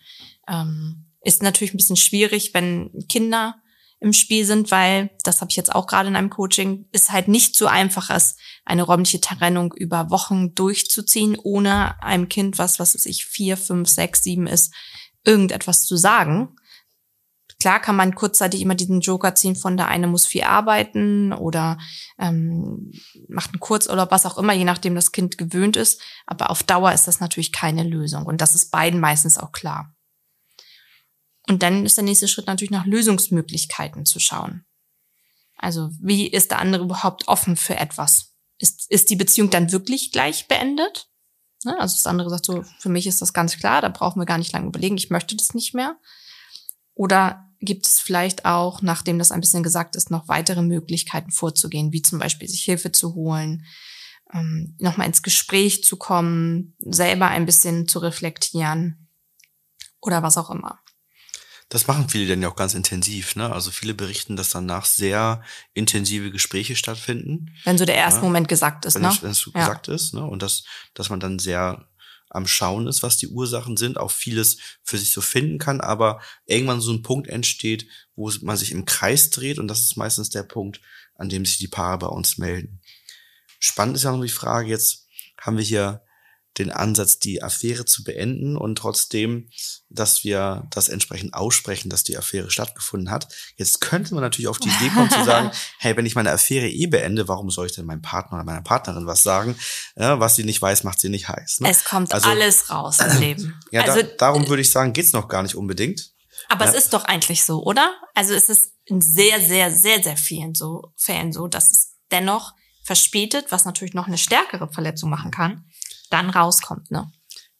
Ähm, 0.48 1.04
ist 1.20 1.42
natürlich 1.42 1.74
ein 1.74 1.78
bisschen 1.78 1.96
schwierig, 1.96 2.54
wenn 2.54 2.90
Kinder 3.06 3.56
im 4.00 4.12
Spiel 4.12 4.44
sind, 4.44 4.70
weil, 4.70 5.10
das 5.24 5.40
habe 5.40 5.50
ich 5.50 5.56
jetzt 5.56 5.74
auch 5.74 5.86
gerade 5.86 6.08
in 6.08 6.16
einem 6.16 6.30
Coaching, 6.30 6.86
ist 6.92 7.10
halt 7.10 7.28
nicht 7.28 7.56
so 7.56 7.66
einfach 7.66 8.10
ist, 8.10 8.38
eine 8.64 8.82
räumliche 8.82 9.20
Trennung 9.20 9.72
über 9.72 10.10
Wochen 10.10 10.54
durchzuziehen, 10.54 11.36
ohne 11.42 12.00
einem 12.02 12.28
Kind, 12.28 12.58
was, 12.58 12.78
was 12.78 12.94
weiß 12.94 13.06
ich, 13.06 13.24
vier, 13.24 13.56
fünf, 13.56 13.88
sechs, 13.88 14.22
sieben 14.22 14.46
ist, 14.46 14.72
irgendetwas 15.24 15.84
zu 15.84 15.96
sagen. 15.96 16.54
Klar 17.60 17.80
kann 17.80 17.96
man 17.96 18.14
kurzzeitig 18.14 18.62
immer 18.62 18.76
diesen 18.76 19.00
Joker 19.00 19.34
ziehen 19.34 19.56
von 19.56 19.76
der 19.76 19.88
eine 19.88 20.06
muss 20.06 20.26
viel 20.26 20.44
arbeiten 20.44 21.32
oder 21.32 21.78
ähm, 22.16 22.92
macht 23.28 23.52
einen 23.52 23.58
Kurzurlaub, 23.58 24.12
was 24.12 24.26
auch 24.26 24.38
immer, 24.38 24.52
je 24.52 24.64
nachdem 24.64 24.94
das 24.94 25.10
Kind 25.10 25.38
gewöhnt 25.38 25.76
ist. 25.76 26.00
Aber 26.24 26.50
auf 26.50 26.62
Dauer 26.62 26.92
ist 26.92 27.08
das 27.08 27.18
natürlich 27.18 27.50
keine 27.50 27.82
Lösung. 27.82 28.26
Und 28.26 28.40
das 28.40 28.54
ist 28.54 28.70
beiden 28.70 29.00
meistens 29.00 29.38
auch 29.38 29.50
klar. 29.50 29.92
Und 31.48 31.62
dann 31.62 31.86
ist 31.86 31.96
der 31.96 32.04
nächste 32.04 32.28
Schritt 32.28 32.46
natürlich 32.46 32.70
nach 32.70 32.86
Lösungsmöglichkeiten 32.86 34.04
zu 34.04 34.20
schauen. 34.20 34.64
Also 35.56 35.90
wie 36.00 36.26
ist 36.26 36.50
der 36.50 36.60
andere 36.60 36.84
überhaupt 36.84 37.26
offen 37.26 37.56
für 37.56 37.76
etwas? 37.76 38.34
Ist, 38.58 38.90
ist 38.90 39.10
die 39.10 39.16
Beziehung 39.16 39.50
dann 39.50 39.72
wirklich 39.72 40.12
gleich 40.12 40.46
beendet? 40.46 41.08
Ne, 41.64 41.78
also 41.80 41.94
das 41.94 42.06
andere 42.06 42.30
sagt 42.30 42.46
so, 42.46 42.64
für 42.78 42.88
mich 42.88 43.06
ist 43.06 43.20
das 43.20 43.32
ganz 43.32 43.56
klar, 43.56 43.82
da 43.82 43.88
brauchen 43.88 44.20
wir 44.20 44.26
gar 44.26 44.38
nicht 44.38 44.52
lange 44.52 44.68
überlegen, 44.68 44.96
ich 44.96 45.10
möchte 45.10 45.34
das 45.34 45.54
nicht 45.54 45.74
mehr. 45.74 45.98
Oder 46.94 47.48
gibt 47.60 47.86
es 47.86 47.98
vielleicht 47.98 48.44
auch, 48.44 48.82
nachdem 48.82 49.18
das 49.18 49.32
ein 49.32 49.40
bisschen 49.40 49.64
gesagt 49.64 49.96
ist, 49.96 50.10
noch 50.10 50.28
weitere 50.28 50.62
Möglichkeiten 50.62 51.32
vorzugehen, 51.32 51.92
wie 51.92 52.02
zum 52.02 52.20
Beispiel 52.20 52.48
sich 52.48 52.62
Hilfe 52.62 52.92
zu 52.92 53.14
holen, 53.14 53.64
ähm, 54.32 54.76
nochmal 54.78 55.08
ins 55.08 55.22
Gespräch 55.22 55.82
zu 55.82 55.96
kommen, 55.96 56.76
selber 56.78 57.28
ein 57.28 57.46
bisschen 57.46 57.88
zu 57.88 57.98
reflektieren 57.98 59.08
oder 60.00 60.22
was 60.22 60.38
auch 60.38 60.50
immer. 60.50 60.80
Das 61.70 61.86
machen 61.86 62.08
viele 62.08 62.26
dann 62.26 62.40
ja 62.40 62.48
auch 62.48 62.56
ganz 62.56 62.72
intensiv, 62.72 63.36
ne? 63.36 63.52
Also 63.52 63.70
viele 63.70 63.92
berichten, 63.92 64.36
dass 64.36 64.50
danach 64.50 64.86
sehr 64.86 65.42
intensive 65.74 66.30
Gespräche 66.30 66.76
stattfinden. 66.76 67.54
Wenn 67.64 67.76
so 67.76 67.84
der 67.84 67.96
erste 67.96 68.20
ja? 68.20 68.24
Moment 68.24 68.48
gesagt 68.48 68.86
ist, 68.86 68.94
wenn 68.94 69.02
ne? 69.02 69.08
Es, 69.08 69.22
wenn 69.22 69.30
es 69.30 69.44
ja. 69.44 69.52
gesagt 69.52 69.88
ist, 69.88 70.14
ne? 70.14 70.24
Und 70.24 70.42
dass, 70.42 70.64
dass 70.94 71.10
man 71.10 71.20
dann 71.20 71.38
sehr 71.38 71.86
am 72.30 72.46
Schauen 72.46 72.86
ist, 72.86 73.02
was 73.02 73.16
die 73.16 73.28
Ursachen 73.28 73.76
sind, 73.76 73.98
auch 73.98 74.10
vieles 74.10 74.58
für 74.82 74.98
sich 74.98 75.12
so 75.12 75.20
finden 75.20 75.58
kann, 75.58 75.80
aber 75.80 76.20
irgendwann 76.46 76.80
so 76.80 76.92
ein 76.92 77.02
Punkt 77.02 77.28
entsteht, 77.28 77.86
wo 78.16 78.30
man 78.42 78.56
sich 78.56 78.72
im 78.72 78.84
Kreis 78.84 79.30
dreht 79.30 79.58
und 79.58 79.68
das 79.68 79.80
ist 79.80 79.96
meistens 79.96 80.30
der 80.30 80.42
Punkt, 80.42 80.80
an 81.14 81.28
dem 81.28 81.44
sich 81.44 81.58
die 81.58 81.68
Paare 81.68 81.98
bei 81.98 82.06
uns 82.06 82.38
melden. 82.38 82.80
Spannend 83.58 83.96
ist 83.96 84.04
ja 84.04 84.12
noch 84.12 84.22
die 84.22 84.28
Frage, 84.28 84.68
jetzt 84.68 85.06
haben 85.40 85.56
wir 85.56 85.64
hier 85.64 86.02
den 86.58 86.70
Ansatz, 86.70 87.18
die 87.18 87.42
Affäre 87.42 87.84
zu 87.84 88.04
beenden 88.04 88.56
und 88.56 88.76
trotzdem, 88.76 89.48
dass 89.88 90.24
wir 90.24 90.66
das 90.70 90.88
entsprechend 90.88 91.34
aussprechen, 91.34 91.88
dass 91.90 92.04
die 92.04 92.16
Affäre 92.16 92.50
stattgefunden 92.50 93.10
hat. 93.10 93.28
Jetzt 93.56 93.80
könnte 93.80 94.14
man 94.14 94.22
natürlich 94.22 94.48
auf 94.48 94.58
die 94.58 94.68
Idee 94.68 94.90
kommen 94.90 95.10
zu 95.10 95.24
sagen, 95.24 95.50
hey, 95.78 95.96
wenn 95.96 96.06
ich 96.06 96.14
meine 96.14 96.30
Affäre 96.30 96.68
eh 96.68 96.86
beende, 96.86 97.28
warum 97.28 97.50
soll 97.50 97.66
ich 97.66 97.72
denn 97.72 97.86
meinem 97.86 98.02
Partner 98.02 98.36
oder 98.36 98.44
meiner 98.44 98.62
Partnerin 98.62 99.06
was 99.06 99.22
sagen? 99.22 99.56
Ja, 99.96 100.20
was 100.20 100.36
sie 100.36 100.44
nicht 100.44 100.60
weiß, 100.60 100.84
macht 100.84 101.00
sie 101.00 101.08
nicht 101.08 101.28
heiß. 101.28 101.60
Ne? 101.60 101.70
Es 101.70 101.84
kommt 101.84 102.12
also, 102.12 102.28
alles 102.28 102.70
raus 102.70 102.98
im 102.98 103.18
Leben. 103.20 103.60
Ja, 103.70 103.82
also, 103.82 104.02
da, 104.02 104.08
darum 104.18 104.48
würde 104.48 104.62
ich 104.62 104.70
sagen, 104.70 104.92
geht's 104.92 105.12
noch 105.12 105.28
gar 105.28 105.42
nicht 105.42 105.54
unbedingt. 105.54 106.12
Aber 106.48 106.64
ja. 106.64 106.70
es 106.70 106.76
ist 106.76 106.92
doch 106.92 107.04
eigentlich 107.04 107.44
so, 107.44 107.62
oder? 107.62 107.94
Also 108.14 108.34
es 108.34 108.48
ist 108.48 108.72
in 108.84 109.00
sehr, 109.00 109.40
sehr, 109.40 109.70
sehr, 109.70 110.02
sehr 110.02 110.16
vielen 110.16 110.54
so 110.54 110.92
Fällen 110.96 111.32
so, 111.32 111.46
dass 111.46 111.70
es 111.70 111.94
dennoch 112.10 112.54
verspätet, 112.82 113.52
was 113.52 113.66
natürlich 113.66 113.92
noch 113.92 114.06
eine 114.06 114.16
stärkere 114.16 114.72
Verletzung 114.72 115.10
machen 115.10 115.30
kann, 115.30 115.66
dann 116.10 116.30
rauskommt, 116.30 116.90
ne? 116.90 117.10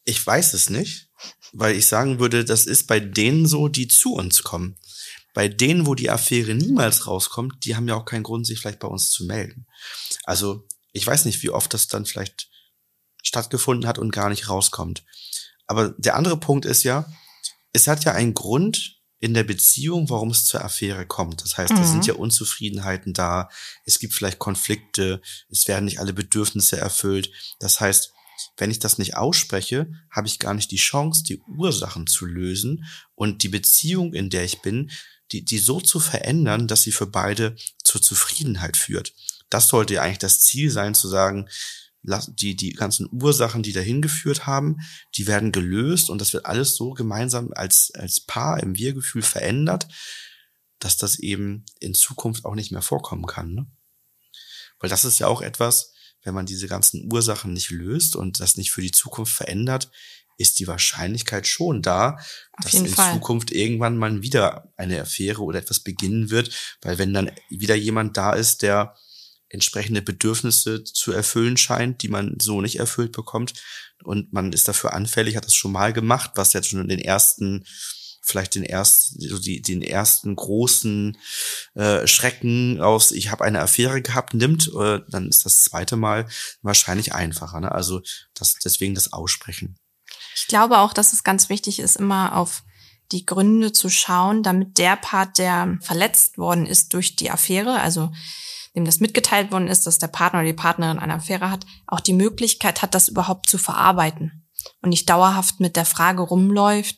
Ich 0.04 0.24
weiß 0.26 0.54
es 0.54 0.70
nicht, 0.70 1.10
weil 1.52 1.76
ich 1.76 1.86
sagen 1.86 2.18
würde, 2.18 2.44
das 2.44 2.66
ist 2.66 2.86
bei 2.86 3.00
denen 3.00 3.46
so, 3.46 3.68
die 3.68 3.88
zu 3.88 4.14
uns 4.14 4.42
kommen. 4.42 4.76
Bei 5.34 5.48
denen, 5.48 5.86
wo 5.86 5.94
die 5.94 6.10
Affäre 6.10 6.54
niemals 6.54 7.06
rauskommt, 7.06 7.64
die 7.64 7.76
haben 7.76 7.86
ja 7.88 7.94
auch 7.94 8.06
keinen 8.06 8.22
Grund, 8.22 8.46
sich 8.46 8.58
vielleicht 8.58 8.80
bei 8.80 8.88
uns 8.88 9.10
zu 9.10 9.24
melden. 9.24 9.66
Also 10.24 10.66
ich 10.92 11.06
weiß 11.06 11.26
nicht, 11.26 11.42
wie 11.42 11.50
oft 11.50 11.72
das 11.74 11.88
dann 11.88 12.06
vielleicht 12.06 12.48
stattgefunden 13.22 13.86
hat 13.86 13.98
und 13.98 14.10
gar 14.10 14.30
nicht 14.30 14.48
rauskommt. 14.48 15.04
Aber 15.66 15.90
der 15.98 16.16
andere 16.16 16.38
Punkt 16.40 16.64
ist 16.64 16.82
ja, 16.82 17.10
es 17.72 17.86
hat 17.86 18.04
ja 18.04 18.12
einen 18.12 18.34
Grund, 18.34 18.98
in 19.20 19.34
der 19.34 19.44
Beziehung, 19.44 20.08
warum 20.10 20.30
es 20.30 20.44
zur 20.44 20.64
Affäre 20.64 21.06
kommt. 21.06 21.42
Das 21.42 21.58
heißt, 21.58 21.72
mhm. 21.72 21.80
es 21.80 21.90
sind 21.90 22.06
ja 22.06 22.14
Unzufriedenheiten 22.14 23.12
da, 23.12 23.48
es 23.84 23.98
gibt 23.98 24.14
vielleicht 24.14 24.38
Konflikte, 24.38 25.20
es 25.50 25.66
werden 25.66 25.86
nicht 25.86 25.98
alle 25.98 26.12
Bedürfnisse 26.12 26.78
erfüllt. 26.78 27.30
Das 27.58 27.80
heißt, 27.80 28.12
wenn 28.56 28.70
ich 28.70 28.78
das 28.78 28.98
nicht 28.98 29.16
ausspreche, 29.16 29.92
habe 30.10 30.26
ich 30.26 30.38
gar 30.38 30.54
nicht 30.54 30.70
die 30.70 30.76
Chance, 30.76 31.24
die 31.24 31.40
Ursachen 31.40 32.06
zu 32.06 32.26
lösen 32.26 32.84
und 33.14 33.42
die 33.42 33.48
Beziehung, 33.48 34.14
in 34.14 34.30
der 34.30 34.44
ich 34.44 34.62
bin, 34.62 34.90
die, 35.32 35.44
die 35.44 35.58
so 35.58 35.80
zu 35.80 36.00
verändern, 36.00 36.66
dass 36.66 36.82
sie 36.82 36.92
für 36.92 37.06
beide 37.06 37.56
zur 37.84 38.00
Zufriedenheit 38.00 38.76
führt. 38.76 39.12
Das 39.50 39.68
sollte 39.68 39.94
ja 39.94 40.02
eigentlich 40.02 40.18
das 40.18 40.40
Ziel 40.40 40.70
sein, 40.70 40.94
zu 40.94 41.08
sagen, 41.08 41.48
die, 42.02 42.56
die 42.56 42.72
ganzen 42.72 43.08
Ursachen, 43.10 43.62
die 43.62 43.72
dahin 43.72 44.00
geführt 44.00 44.46
haben, 44.46 44.78
die 45.16 45.26
werden 45.26 45.52
gelöst 45.52 46.10
und 46.10 46.20
das 46.20 46.32
wird 46.32 46.46
alles 46.46 46.74
so 46.76 46.92
gemeinsam 46.92 47.50
als, 47.52 47.90
als 47.94 48.20
Paar 48.20 48.62
im 48.62 48.76
Wir-Gefühl 48.76 49.22
verändert, 49.22 49.88
dass 50.78 50.96
das 50.96 51.18
eben 51.18 51.64
in 51.80 51.94
Zukunft 51.94 52.44
auch 52.44 52.54
nicht 52.54 52.70
mehr 52.70 52.82
vorkommen 52.82 53.26
kann. 53.26 53.52
Ne? 53.52 53.66
Weil 54.78 54.90
das 54.90 55.04
ist 55.04 55.18
ja 55.18 55.26
auch 55.26 55.42
etwas, 55.42 55.92
wenn 56.28 56.34
man 56.34 56.46
diese 56.46 56.68
ganzen 56.68 57.10
Ursachen 57.10 57.54
nicht 57.54 57.70
löst 57.70 58.14
und 58.14 58.38
das 58.38 58.58
nicht 58.58 58.70
für 58.70 58.82
die 58.82 58.90
Zukunft 58.90 59.32
verändert, 59.32 59.90
ist 60.36 60.58
die 60.60 60.68
Wahrscheinlichkeit 60.68 61.46
schon 61.46 61.80
da, 61.80 62.18
Auf 62.52 62.64
dass 62.64 62.74
in 62.74 62.86
Fall. 62.86 63.14
Zukunft 63.14 63.50
irgendwann 63.50 63.96
mal 63.96 64.20
wieder 64.22 64.70
eine 64.76 65.00
Affäre 65.00 65.42
oder 65.42 65.58
etwas 65.58 65.80
beginnen 65.80 66.28
wird, 66.30 66.76
weil 66.82 66.98
wenn 66.98 67.14
dann 67.14 67.32
wieder 67.48 67.74
jemand 67.74 68.18
da 68.18 68.34
ist, 68.34 68.60
der 68.60 68.94
entsprechende 69.48 70.02
Bedürfnisse 70.02 70.84
zu 70.84 71.12
erfüllen 71.12 71.56
scheint, 71.56 72.02
die 72.02 72.08
man 72.08 72.36
so 72.38 72.60
nicht 72.60 72.78
erfüllt 72.78 73.12
bekommt. 73.12 73.54
Und 74.04 74.30
man 74.34 74.52
ist 74.52 74.68
dafür 74.68 74.92
anfällig, 74.92 75.34
hat 75.34 75.46
das 75.46 75.54
schon 75.54 75.72
mal 75.72 75.94
gemacht, 75.94 76.32
was 76.34 76.52
jetzt 76.52 76.68
schon 76.68 76.82
in 76.82 76.88
den 76.88 77.00
ersten, 77.00 77.64
vielleicht 78.22 78.54
den 78.54 78.64
ersten, 78.64 79.20
so 79.20 79.38
die, 79.38 79.62
den 79.62 79.82
ersten 79.82 80.36
großen 80.36 81.16
äh, 81.74 82.06
Schrecken 82.06 82.80
aus, 82.80 83.10
ich 83.10 83.30
habe 83.30 83.44
eine 83.44 83.60
Affäre 83.60 84.02
gehabt, 84.02 84.34
nimmt, 84.34 84.70
äh, 84.74 85.00
dann 85.08 85.28
ist 85.28 85.44
das 85.44 85.62
zweite 85.62 85.96
Mal 85.96 86.28
wahrscheinlich 86.62 87.14
einfacher. 87.14 87.60
Ne? 87.60 87.72
Also 87.72 88.00
das, 88.34 88.54
deswegen 88.64 88.94
das 88.94 89.12
Aussprechen. 89.12 89.78
Ich 90.34 90.46
glaube 90.46 90.78
auch, 90.78 90.92
dass 90.92 91.12
es 91.12 91.24
ganz 91.24 91.48
wichtig 91.48 91.78
ist, 91.78 91.96
immer 91.96 92.36
auf 92.36 92.62
die 93.12 93.24
Gründe 93.24 93.72
zu 93.72 93.88
schauen, 93.88 94.42
damit 94.42 94.78
der 94.78 94.96
Part, 94.96 95.38
der 95.38 95.78
verletzt 95.80 96.38
worden 96.38 96.66
ist 96.66 96.92
durch 96.92 97.16
die 97.16 97.30
Affäre, 97.30 97.80
also 97.80 98.10
dem 98.74 98.84
das 98.84 99.00
mitgeteilt 99.00 99.50
worden 99.50 99.68
ist, 99.68 99.86
dass 99.86 99.98
der 99.98 100.08
Partner 100.08 100.40
oder 100.40 100.48
die 100.48 100.54
Partnerin 100.54 100.98
eine 100.98 101.14
Affäre 101.14 101.50
hat, 101.50 101.64
auch 101.86 102.00
die 102.00 102.12
Möglichkeit 102.12 102.82
hat, 102.82 102.94
das 102.94 103.08
überhaupt 103.08 103.48
zu 103.48 103.58
verarbeiten 103.58 104.46
und 104.82 104.90
nicht 104.90 105.08
dauerhaft 105.08 105.60
mit 105.60 105.76
der 105.76 105.84
Frage 105.84 106.22
rumläuft, 106.22 106.96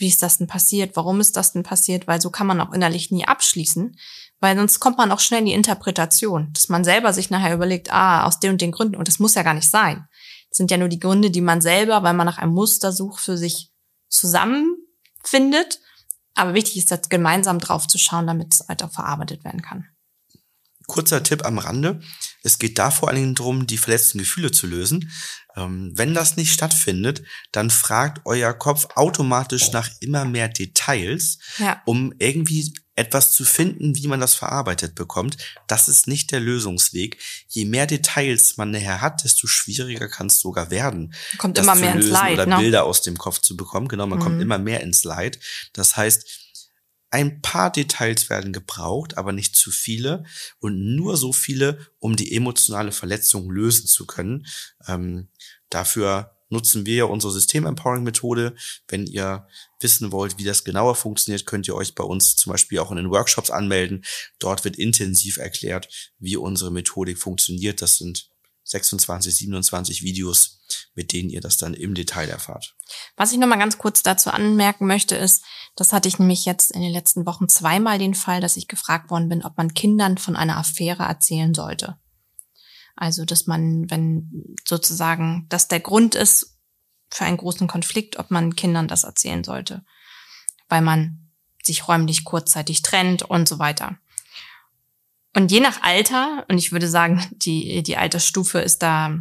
wie 0.00 0.08
ist 0.08 0.22
das 0.22 0.38
denn 0.38 0.46
passiert, 0.46 0.96
warum 0.96 1.20
ist 1.20 1.36
das 1.36 1.52
denn 1.52 1.62
passiert, 1.62 2.06
weil 2.06 2.20
so 2.20 2.30
kann 2.30 2.46
man 2.46 2.60
auch 2.60 2.72
innerlich 2.72 3.10
nie 3.10 3.26
abschließen, 3.26 3.96
weil 4.40 4.56
sonst 4.56 4.80
kommt 4.80 4.98
man 4.98 5.12
auch 5.12 5.20
schnell 5.20 5.40
in 5.40 5.46
die 5.46 5.52
Interpretation, 5.52 6.52
dass 6.52 6.68
man 6.68 6.84
selber 6.84 7.12
sich 7.12 7.30
nachher 7.30 7.54
überlegt, 7.54 7.92
ah, 7.92 8.24
aus 8.24 8.40
den 8.40 8.52
und 8.52 8.60
den 8.60 8.72
Gründen, 8.72 8.96
und 8.96 9.08
das 9.08 9.18
muss 9.18 9.34
ja 9.34 9.42
gar 9.42 9.54
nicht 9.54 9.70
sein. 9.70 10.06
Das 10.48 10.56
sind 10.56 10.70
ja 10.70 10.78
nur 10.78 10.88
die 10.88 10.98
Gründe, 10.98 11.30
die 11.30 11.40
man 11.40 11.60
selber, 11.60 12.02
weil 12.02 12.14
man 12.14 12.26
nach 12.26 12.38
einem 12.38 12.52
Muster 12.52 12.92
sucht, 12.92 13.22
für 13.22 13.36
sich 13.36 13.70
zusammenfindet. 14.08 15.80
Aber 16.34 16.54
wichtig 16.54 16.78
ist, 16.78 16.90
das 16.90 17.08
gemeinsam 17.08 17.58
drauf 17.58 17.86
zu 17.86 17.98
schauen, 17.98 18.26
damit 18.26 18.54
es 18.54 18.68
halt 18.68 18.82
auch 18.82 18.90
verarbeitet 18.90 19.44
werden 19.44 19.62
kann. 19.62 19.86
Kurzer 20.90 21.22
Tipp 21.22 21.44
am 21.44 21.58
Rande. 21.58 22.00
Es 22.42 22.58
geht 22.58 22.78
da 22.78 22.90
vor 22.90 23.08
allen 23.08 23.16
Dingen 23.16 23.34
darum, 23.36 23.66
die 23.66 23.78
verletzten 23.78 24.18
Gefühle 24.18 24.50
zu 24.50 24.66
lösen. 24.66 25.10
Ähm, 25.56 25.92
wenn 25.94 26.14
das 26.14 26.36
nicht 26.36 26.52
stattfindet, 26.52 27.22
dann 27.52 27.70
fragt 27.70 28.22
euer 28.24 28.52
Kopf 28.52 28.88
automatisch 28.96 29.70
nach 29.70 29.88
immer 30.00 30.24
mehr 30.24 30.48
Details, 30.48 31.38
ja. 31.58 31.80
um 31.86 32.12
irgendwie 32.18 32.74
etwas 32.96 33.32
zu 33.32 33.44
finden, 33.44 33.94
wie 33.96 34.08
man 34.08 34.20
das 34.20 34.34
verarbeitet 34.34 34.96
bekommt. 34.96 35.36
Das 35.68 35.88
ist 35.88 36.08
nicht 36.08 36.32
der 36.32 36.40
Lösungsweg. 36.40 37.18
Je 37.48 37.66
mehr 37.66 37.86
Details 37.86 38.56
man 38.56 38.72
nachher 38.72 39.00
hat, 39.00 39.22
desto 39.22 39.46
schwieriger 39.46 40.08
kann 40.08 40.26
es 40.26 40.40
sogar 40.40 40.70
werden. 40.70 41.14
Kommt 41.38 41.56
immer 41.56 41.76
mehr 41.76 41.94
ins 41.94 42.08
Leid. 42.08 42.34
Oder 42.34 42.46
ne? 42.46 42.56
Bilder 42.58 42.84
aus 42.84 43.02
dem 43.02 43.16
Kopf 43.16 43.38
zu 43.38 43.56
bekommen. 43.56 43.86
Genau, 43.86 44.08
man 44.08 44.18
mhm. 44.18 44.22
kommt 44.24 44.42
immer 44.42 44.58
mehr 44.58 44.80
ins 44.80 45.04
Leid. 45.04 45.38
Das 45.72 45.96
heißt, 45.96 46.49
ein 47.10 47.42
paar 47.42 47.70
Details 47.70 48.30
werden 48.30 48.52
gebraucht, 48.52 49.18
aber 49.18 49.32
nicht 49.32 49.56
zu 49.56 49.70
viele 49.70 50.24
und 50.60 50.94
nur 50.94 51.16
so 51.16 51.32
viele, 51.32 51.78
um 51.98 52.16
die 52.16 52.34
emotionale 52.34 52.92
Verletzung 52.92 53.50
lösen 53.50 53.86
zu 53.86 54.06
können. 54.06 54.46
Ähm, 54.86 55.28
dafür 55.70 56.36
nutzen 56.50 56.84
wir 56.84 56.94
ja 56.96 57.04
unsere 57.04 57.32
System-Empowering-Methode. 57.32 58.54
Wenn 58.88 59.06
ihr 59.06 59.46
wissen 59.80 60.12
wollt, 60.12 60.38
wie 60.38 60.44
das 60.44 60.64
genauer 60.64 60.96
funktioniert, 60.96 61.46
könnt 61.46 61.66
ihr 61.68 61.74
euch 61.74 61.94
bei 61.94 62.04
uns 62.04 62.36
zum 62.36 62.52
Beispiel 62.52 62.78
auch 62.80 62.90
in 62.90 62.96
den 62.96 63.10
Workshops 63.10 63.50
anmelden. 63.50 64.04
Dort 64.38 64.64
wird 64.64 64.76
intensiv 64.76 65.38
erklärt, 65.38 66.12
wie 66.18 66.36
unsere 66.36 66.70
Methodik 66.70 67.18
funktioniert. 67.18 67.82
Das 67.82 67.98
sind 67.98 68.29
26, 68.70 69.34
27 69.34 70.02
Videos, 70.02 70.60
mit 70.94 71.12
denen 71.12 71.28
ihr 71.28 71.40
das 71.40 71.56
dann 71.56 71.74
im 71.74 71.94
Detail 71.94 72.28
erfahrt. 72.28 72.76
Was 73.16 73.32
ich 73.32 73.38
noch 73.38 73.48
mal 73.48 73.58
ganz 73.58 73.78
kurz 73.78 74.02
dazu 74.02 74.30
anmerken 74.30 74.86
möchte, 74.86 75.16
ist, 75.16 75.44
das 75.74 75.92
hatte 75.92 76.08
ich 76.08 76.18
nämlich 76.18 76.44
jetzt 76.44 76.70
in 76.70 76.80
den 76.80 76.92
letzten 76.92 77.26
Wochen 77.26 77.48
zweimal 77.48 77.98
den 77.98 78.14
Fall, 78.14 78.40
dass 78.40 78.56
ich 78.56 78.68
gefragt 78.68 79.10
worden 79.10 79.28
bin, 79.28 79.44
ob 79.44 79.56
man 79.56 79.74
Kindern 79.74 80.18
von 80.18 80.36
einer 80.36 80.56
Affäre 80.56 81.02
erzählen 81.02 81.52
sollte. 81.52 81.98
Also, 82.94 83.24
dass 83.24 83.46
man, 83.46 83.90
wenn 83.90 84.56
sozusagen 84.66 85.46
das 85.48 85.68
der 85.68 85.80
Grund 85.80 86.14
ist 86.14 86.58
für 87.10 87.24
einen 87.24 87.38
großen 87.38 87.66
Konflikt, 87.66 88.18
ob 88.18 88.30
man 88.30 88.54
Kindern 88.54 88.86
das 88.86 89.04
erzählen 89.04 89.42
sollte, 89.42 89.84
weil 90.68 90.82
man 90.82 91.30
sich 91.62 91.88
räumlich 91.88 92.24
kurzzeitig 92.24 92.82
trennt 92.82 93.22
und 93.22 93.48
so 93.48 93.58
weiter. 93.58 93.98
Und 95.34 95.52
je 95.52 95.60
nach 95.60 95.82
Alter, 95.82 96.44
und 96.48 96.58
ich 96.58 96.72
würde 96.72 96.88
sagen, 96.88 97.24
die, 97.30 97.82
die 97.82 97.96
Altersstufe 97.96 98.58
ist 98.58 98.82
da 98.82 99.18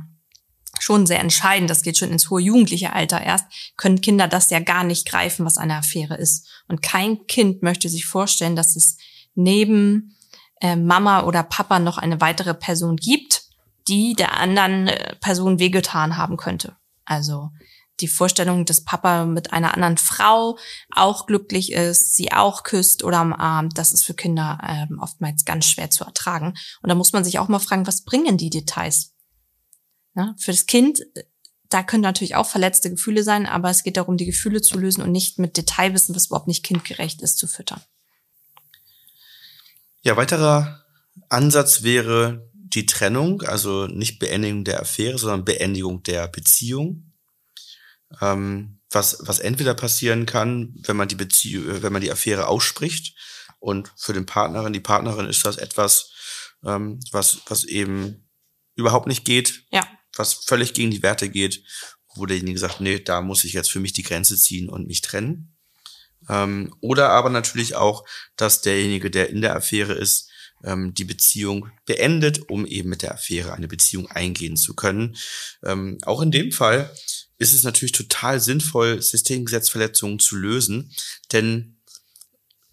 schon 0.79 1.05
sehr 1.05 1.19
entscheidend, 1.19 1.69
das 1.69 1.83
geht 1.83 1.97
schon 1.97 2.11
ins 2.11 2.29
hohe 2.29 2.41
jugendliche 2.41 2.93
Alter 2.93 3.21
erst, 3.21 3.45
können 3.77 4.01
Kinder 4.01 4.27
das 4.27 4.49
ja 4.49 4.59
gar 4.59 4.83
nicht 4.83 5.07
greifen, 5.07 5.45
was 5.45 5.57
eine 5.57 5.75
Affäre 5.75 6.15
ist. 6.15 6.47
Und 6.67 6.81
kein 6.81 7.27
Kind 7.27 7.61
möchte 7.61 7.89
sich 7.89 8.05
vorstellen, 8.05 8.55
dass 8.55 8.75
es 8.75 8.97
neben 9.35 10.15
äh, 10.61 10.75
Mama 10.75 11.23
oder 11.23 11.43
Papa 11.43 11.79
noch 11.79 11.97
eine 11.97 12.21
weitere 12.21 12.53
Person 12.53 12.95
gibt, 12.95 13.43
die 13.87 14.13
der 14.13 14.37
anderen 14.37 14.87
äh, 14.87 15.15
Person 15.17 15.59
wehgetan 15.59 16.17
haben 16.17 16.37
könnte. 16.37 16.75
Also 17.05 17.49
die 18.01 18.07
Vorstellung, 18.07 18.65
dass 18.65 18.83
Papa 18.83 19.25
mit 19.25 19.53
einer 19.53 19.73
anderen 19.73 19.97
Frau 19.97 20.57
auch 20.91 21.25
glücklich 21.25 21.71
ist, 21.71 22.15
sie 22.15 22.31
auch 22.31 22.63
küsst 22.63 23.03
oder 23.03 23.21
umarmt, 23.21 23.77
das 23.77 23.91
ist 23.91 24.03
für 24.03 24.13
Kinder 24.13 24.59
ähm, 24.67 24.99
oftmals 24.99 25.45
ganz 25.45 25.65
schwer 25.65 25.89
zu 25.89 26.03
ertragen. 26.03 26.55
Und 26.81 26.89
da 26.89 26.95
muss 26.95 27.13
man 27.13 27.23
sich 27.23 27.39
auch 27.39 27.47
mal 27.47 27.59
fragen, 27.59 27.87
was 27.87 28.03
bringen 28.03 28.37
die 28.37 28.49
Details? 28.49 29.13
Ja, 30.15 30.35
für 30.37 30.51
das 30.51 30.65
Kind, 30.65 31.01
da 31.69 31.83
können 31.83 32.03
natürlich 32.03 32.35
auch 32.35 32.47
verletzte 32.47 32.89
Gefühle 32.89 33.23
sein, 33.23 33.45
aber 33.45 33.69
es 33.69 33.83
geht 33.83 33.97
darum, 33.97 34.17
die 34.17 34.25
Gefühle 34.25 34.61
zu 34.61 34.77
lösen 34.79 35.01
und 35.01 35.11
nicht 35.11 35.37
mit 35.37 35.55
Detailwissen, 35.55 36.15
was 36.15 36.27
überhaupt 36.27 36.47
nicht 36.47 36.65
kindgerecht 36.65 37.21
ist, 37.21 37.37
zu 37.37 37.47
füttern. 37.47 37.81
Ja, 40.01 40.17
weiterer 40.17 40.83
Ansatz 41.27 41.83
wäre 41.83 42.49
die 42.53 42.85
Trennung, 42.85 43.41
also 43.41 43.87
nicht 43.87 44.19
Beendigung 44.19 44.63
der 44.63 44.79
Affäre, 44.79 45.17
sondern 45.17 45.45
Beendigung 45.45 46.03
der 46.03 46.27
Beziehung 46.27 47.08
ähm, 48.21 48.79
was, 48.91 49.17
was 49.21 49.39
entweder 49.39 49.73
passieren 49.73 50.25
kann, 50.25 50.73
wenn 50.83 50.95
man 50.95 51.07
die 51.07 51.15
Beziehung, 51.15 51.81
wenn 51.83 51.93
man 51.93 52.01
die 52.01 52.11
Affäre 52.11 52.47
ausspricht 52.47 53.15
und 53.59 53.91
für 53.95 54.13
den 54.13 54.25
Partnerin, 54.25 54.73
die 54.73 54.79
Partnerin 54.79 55.27
ist 55.27 55.45
das 55.45 55.57
etwas, 55.57 56.11
ähm, 56.65 56.99
was, 57.11 57.39
was 57.47 57.63
eben 57.63 58.27
überhaupt 58.75 59.07
nicht 59.07 59.25
geht, 59.25 59.63
ja. 59.71 59.87
was 60.15 60.33
völlig 60.33 60.73
gegen 60.73 60.91
die 60.91 61.03
Werte 61.03 61.29
geht, 61.29 61.63
wo 62.15 62.25
derjenige 62.25 62.57
sagt, 62.59 62.81
nee, 62.81 62.99
da 62.99 63.21
muss 63.21 63.43
ich 63.43 63.53
jetzt 63.53 63.71
für 63.71 63.79
mich 63.79 63.93
die 63.93 64.03
Grenze 64.03 64.37
ziehen 64.37 64.69
und 64.69 64.87
mich 64.87 65.01
trennen. 65.01 65.55
Ähm, 66.27 66.75
oder 66.81 67.09
aber 67.09 67.29
natürlich 67.29 67.75
auch, 67.75 68.05
dass 68.35 68.61
derjenige, 68.61 69.11
der 69.11 69.29
in 69.29 69.41
der 69.41 69.55
Affäre 69.55 69.93
ist, 69.93 70.29
ähm, 70.63 70.93
die 70.93 71.05
Beziehung 71.05 71.71
beendet, 71.85 72.49
um 72.49 72.65
eben 72.65 72.89
mit 72.89 73.01
der 73.01 73.13
Affäre 73.13 73.53
eine 73.53 73.67
Beziehung 73.67 74.07
eingehen 74.07 74.57
zu 74.57 74.75
können. 74.75 75.15
Ähm, 75.63 75.97
auch 76.03 76.21
in 76.21 76.31
dem 76.31 76.51
Fall 76.51 76.93
ist 77.39 77.53
es 77.53 77.63
natürlich 77.63 77.93
total 77.93 78.39
sinnvoll, 78.39 79.01
Systemgesetzverletzungen 79.01 80.19
zu 80.19 80.35
lösen, 80.35 80.93
denn 81.31 81.77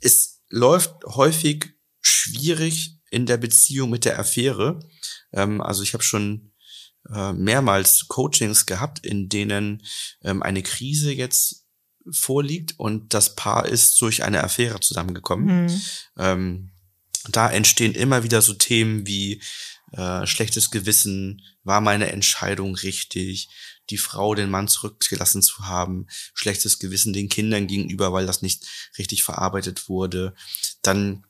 es 0.00 0.42
läuft 0.50 0.92
häufig 1.06 1.72
schwierig 2.00 2.98
in 3.10 3.26
der 3.26 3.36
Beziehung 3.36 3.90
mit 3.90 4.04
der 4.04 4.18
Affäre. 4.18 4.80
Ähm, 5.32 5.60
also 5.60 5.82
ich 5.82 5.94
habe 5.94 6.02
schon 6.02 6.52
äh, 7.08 7.32
mehrmals 7.32 8.08
Coachings 8.08 8.66
gehabt, 8.66 9.06
in 9.06 9.28
denen 9.28 9.82
ähm, 10.22 10.42
eine 10.42 10.62
Krise 10.62 11.12
jetzt 11.12 11.64
vorliegt 12.10 12.78
und 12.78 13.14
das 13.14 13.34
Paar 13.36 13.66
ist 13.66 14.00
durch 14.00 14.24
eine 14.24 14.42
Affäre 14.42 14.80
zusammengekommen. 14.80 15.66
Mhm. 15.66 15.80
Ähm, 16.18 16.70
da 17.30 17.50
entstehen 17.50 17.94
immer 17.94 18.22
wieder 18.22 18.42
so 18.42 18.54
Themen 18.54 19.06
wie 19.06 19.40
äh, 19.92 20.26
schlechtes 20.26 20.70
Gewissen, 20.70 21.42
war 21.64 21.80
meine 21.80 22.10
Entscheidung 22.12 22.74
richtig, 22.74 23.48
die 23.90 23.98
Frau 23.98 24.34
den 24.34 24.50
Mann 24.50 24.68
zurückgelassen 24.68 25.42
zu 25.42 25.66
haben, 25.66 26.06
schlechtes 26.34 26.78
Gewissen 26.78 27.12
den 27.12 27.28
Kindern 27.28 27.66
gegenüber, 27.66 28.12
weil 28.12 28.26
das 28.26 28.42
nicht 28.42 28.66
richtig 28.98 29.22
verarbeitet 29.22 29.88
wurde. 29.88 30.34
Dann 30.82 31.24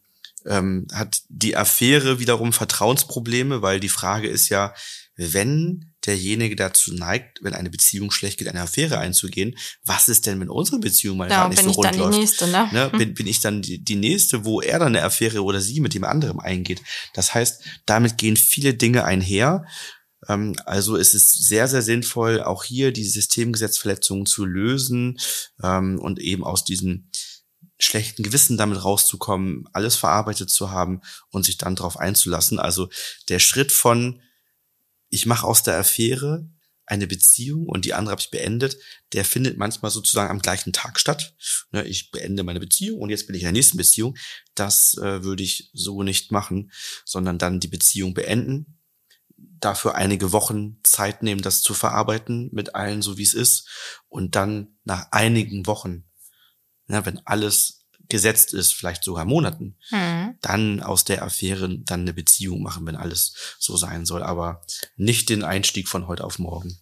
ähm, 0.46 0.86
hat 0.92 1.22
die 1.28 1.56
Affäre 1.56 2.18
wiederum 2.18 2.52
Vertrauensprobleme, 2.52 3.62
weil 3.62 3.80
die 3.80 3.88
Frage 3.88 4.28
ist 4.28 4.48
ja, 4.48 4.74
wenn 5.16 5.92
derjenige 6.04 6.56
dazu 6.56 6.94
neigt, 6.94 7.42
wenn 7.42 7.54
eine 7.54 7.70
Beziehung 7.70 8.10
schlecht 8.10 8.38
geht, 8.38 8.48
eine 8.48 8.60
Affäre 8.60 8.98
einzugehen, 8.98 9.56
was 9.84 10.08
ist 10.08 10.26
denn, 10.26 10.38
wenn 10.40 10.50
unsere 10.50 10.78
Beziehung 10.78 11.16
mal 11.16 11.30
ja, 11.30 11.48
nicht 11.48 11.62
so 11.62 11.70
rund 11.70 11.96
läuft? 11.96 12.18
Nächste, 12.18 12.46
ne? 12.48 12.68
Ne? 12.70 12.92
Hm. 12.92 12.98
Bin, 12.98 13.14
bin 13.14 13.26
ich 13.26 13.40
dann 13.40 13.62
die, 13.62 13.82
die 13.82 13.96
nächste, 13.96 14.44
wo 14.44 14.60
er 14.60 14.78
dann 14.78 14.88
eine 14.88 15.02
Affäre 15.02 15.42
oder 15.42 15.60
sie 15.60 15.80
mit 15.80 15.94
dem 15.94 16.04
anderen 16.04 16.38
eingeht? 16.38 16.82
Das 17.14 17.34
heißt, 17.34 17.62
damit 17.86 18.18
gehen 18.18 18.36
viele 18.36 18.74
Dinge 18.74 19.04
einher. 19.04 19.66
Ähm, 20.28 20.54
also 20.64 20.96
ist 20.96 21.14
es 21.14 21.32
sehr, 21.32 21.66
sehr 21.66 21.82
sinnvoll, 21.82 22.42
auch 22.42 22.62
hier 22.62 22.92
die 22.92 23.04
Systemgesetzverletzungen 23.04 24.26
zu 24.26 24.44
lösen 24.44 25.18
ähm, 25.62 25.98
und 25.98 26.20
eben 26.20 26.44
aus 26.44 26.64
diesen 26.64 27.10
schlechten 27.78 28.22
Gewissen 28.22 28.56
damit 28.56 28.82
rauszukommen, 28.82 29.64
alles 29.72 29.96
verarbeitet 29.96 30.50
zu 30.50 30.70
haben 30.70 31.00
und 31.30 31.44
sich 31.44 31.58
dann 31.58 31.76
darauf 31.76 31.98
einzulassen. 31.98 32.58
Also 32.58 32.88
der 33.28 33.38
Schritt 33.38 33.72
von 33.72 34.20
ich 35.08 35.26
mache 35.26 35.46
aus 35.46 35.62
der 35.62 35.78
Affäre 35.78 36.48
eine 36.86 37.06
Beziehung 37.06 37.66
und 37.66 37.84
die 37.84 37.94
andere 37.94 38.12
habe 38.12 38.20
ich 38.20 38.30
beendet, 38.30 38.78
der 39.12 39.24
findet 39.24 39.58
manchmal 39.58 39.90
sozusagen 39.90 40.30
am 40.30 40.38
gleichen 40.38 40.72
Tag 40.72 41.00
statt. 41.00 41.34
Ne, 41.72 41.84
ich 41.84 42.12
beende 42.12 42.44
meine 42.44 42.60
Beziehung 42.60 43.00
und 43.00 43.10
jetzt 43.10 43.26
bin 43.26 43.34
ich 43.34 43.42
in 43.42 43.46
der 43.46 43.52
nächsten 43.52 43.76
Beziehung. 43.76 44.16
Das 44.54 44.96
äh, 44.98 45.24
würde 45.24 45.42
ich 45.42 45.70
so 45.72 46.02
nicht 46.04 46.30
machen, 46.30 46.70
sondern 47.04 47.38
dann 47.38 47.60
die 47.60 47.68
Beziehung 47.68 48.14
beenden, 48.14 48.78
dafür 49.36 49.96
einige 49.96 50.32
Wochen 50.32 50.78
Zeit 50.84 51.22
nehmen, 51.22 51.42
das 51.42 51.60
zu 51.60 51.74
verarbeiten 51.74 52.50
mit 52.52 52.74
allen, 52.74 53.02
so 53.02 53.18
wie 53.18 53.24
es 53.24 53.34
ist, 53.34 53.68
und 54.08 54.36
dann 54.36 54.78
nach 54.84 55.10
einigen 55.10 55.66
Wochen, 55.66 56.04
ja, 56.88 57.04
wenn 57.04 57.20
alles 57.26 57.85
gesetzt 58.08 58.54
ist, 58.54 58.74
vielleicht 58.74 59.04
sogar 59.04 59.24
Monaten, 59.24 59.76
mhm. 59.90 60.36
dann 60.40 60.82
aus 60.82 61.04
der 61.04 61.22
Affäre 61.22 61.78
dann 61.78 62.00
eine 62.00 62.12
Beziehung 62.12 62.62
machen, 62.62 62.86
wenn 62.86 62.96
alles 62.96 63.56
so 63.58 63.76
sein 63.76 64.06
soll, 64.06 64.22
aber 64.22 64.62
nicht 64.96 65.28
den 65.28 65.44
Einstieg 65.44 65.88
von 65.88 66.06
heute 66.06 66.24
auf 66.24 66.38
morgen. 66.38 66.78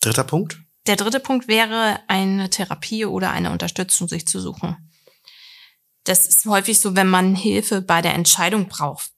Dritter 0.00 0.24
Punkt? 0.24 0.58
Der 0.86 0.96
dritte 0.96 1.20
Punkt 1.20 1.48
wäre, 1.48 2.00
eine 2.06 2.48
Therapie 2.50 3.04
oder 3.04 3.30
eine 3.30 3.50
Unterstützung 3.50 4.08
sich 4.08 4.26
zu 4.28 4.40
suchen. 4.40 4.76
Das 6.04 6.26
ist 6.26 6.46
häufig 6.46 6.78
so, 6.78 6.94
wenn 6.94 7.08
man 7.08 7.34
Hilfe 7.34 7.82
bei 7.82 8.00
der 8.00 8.14
Entscheidung 8.14 8.68
braucht. 8.68 9.10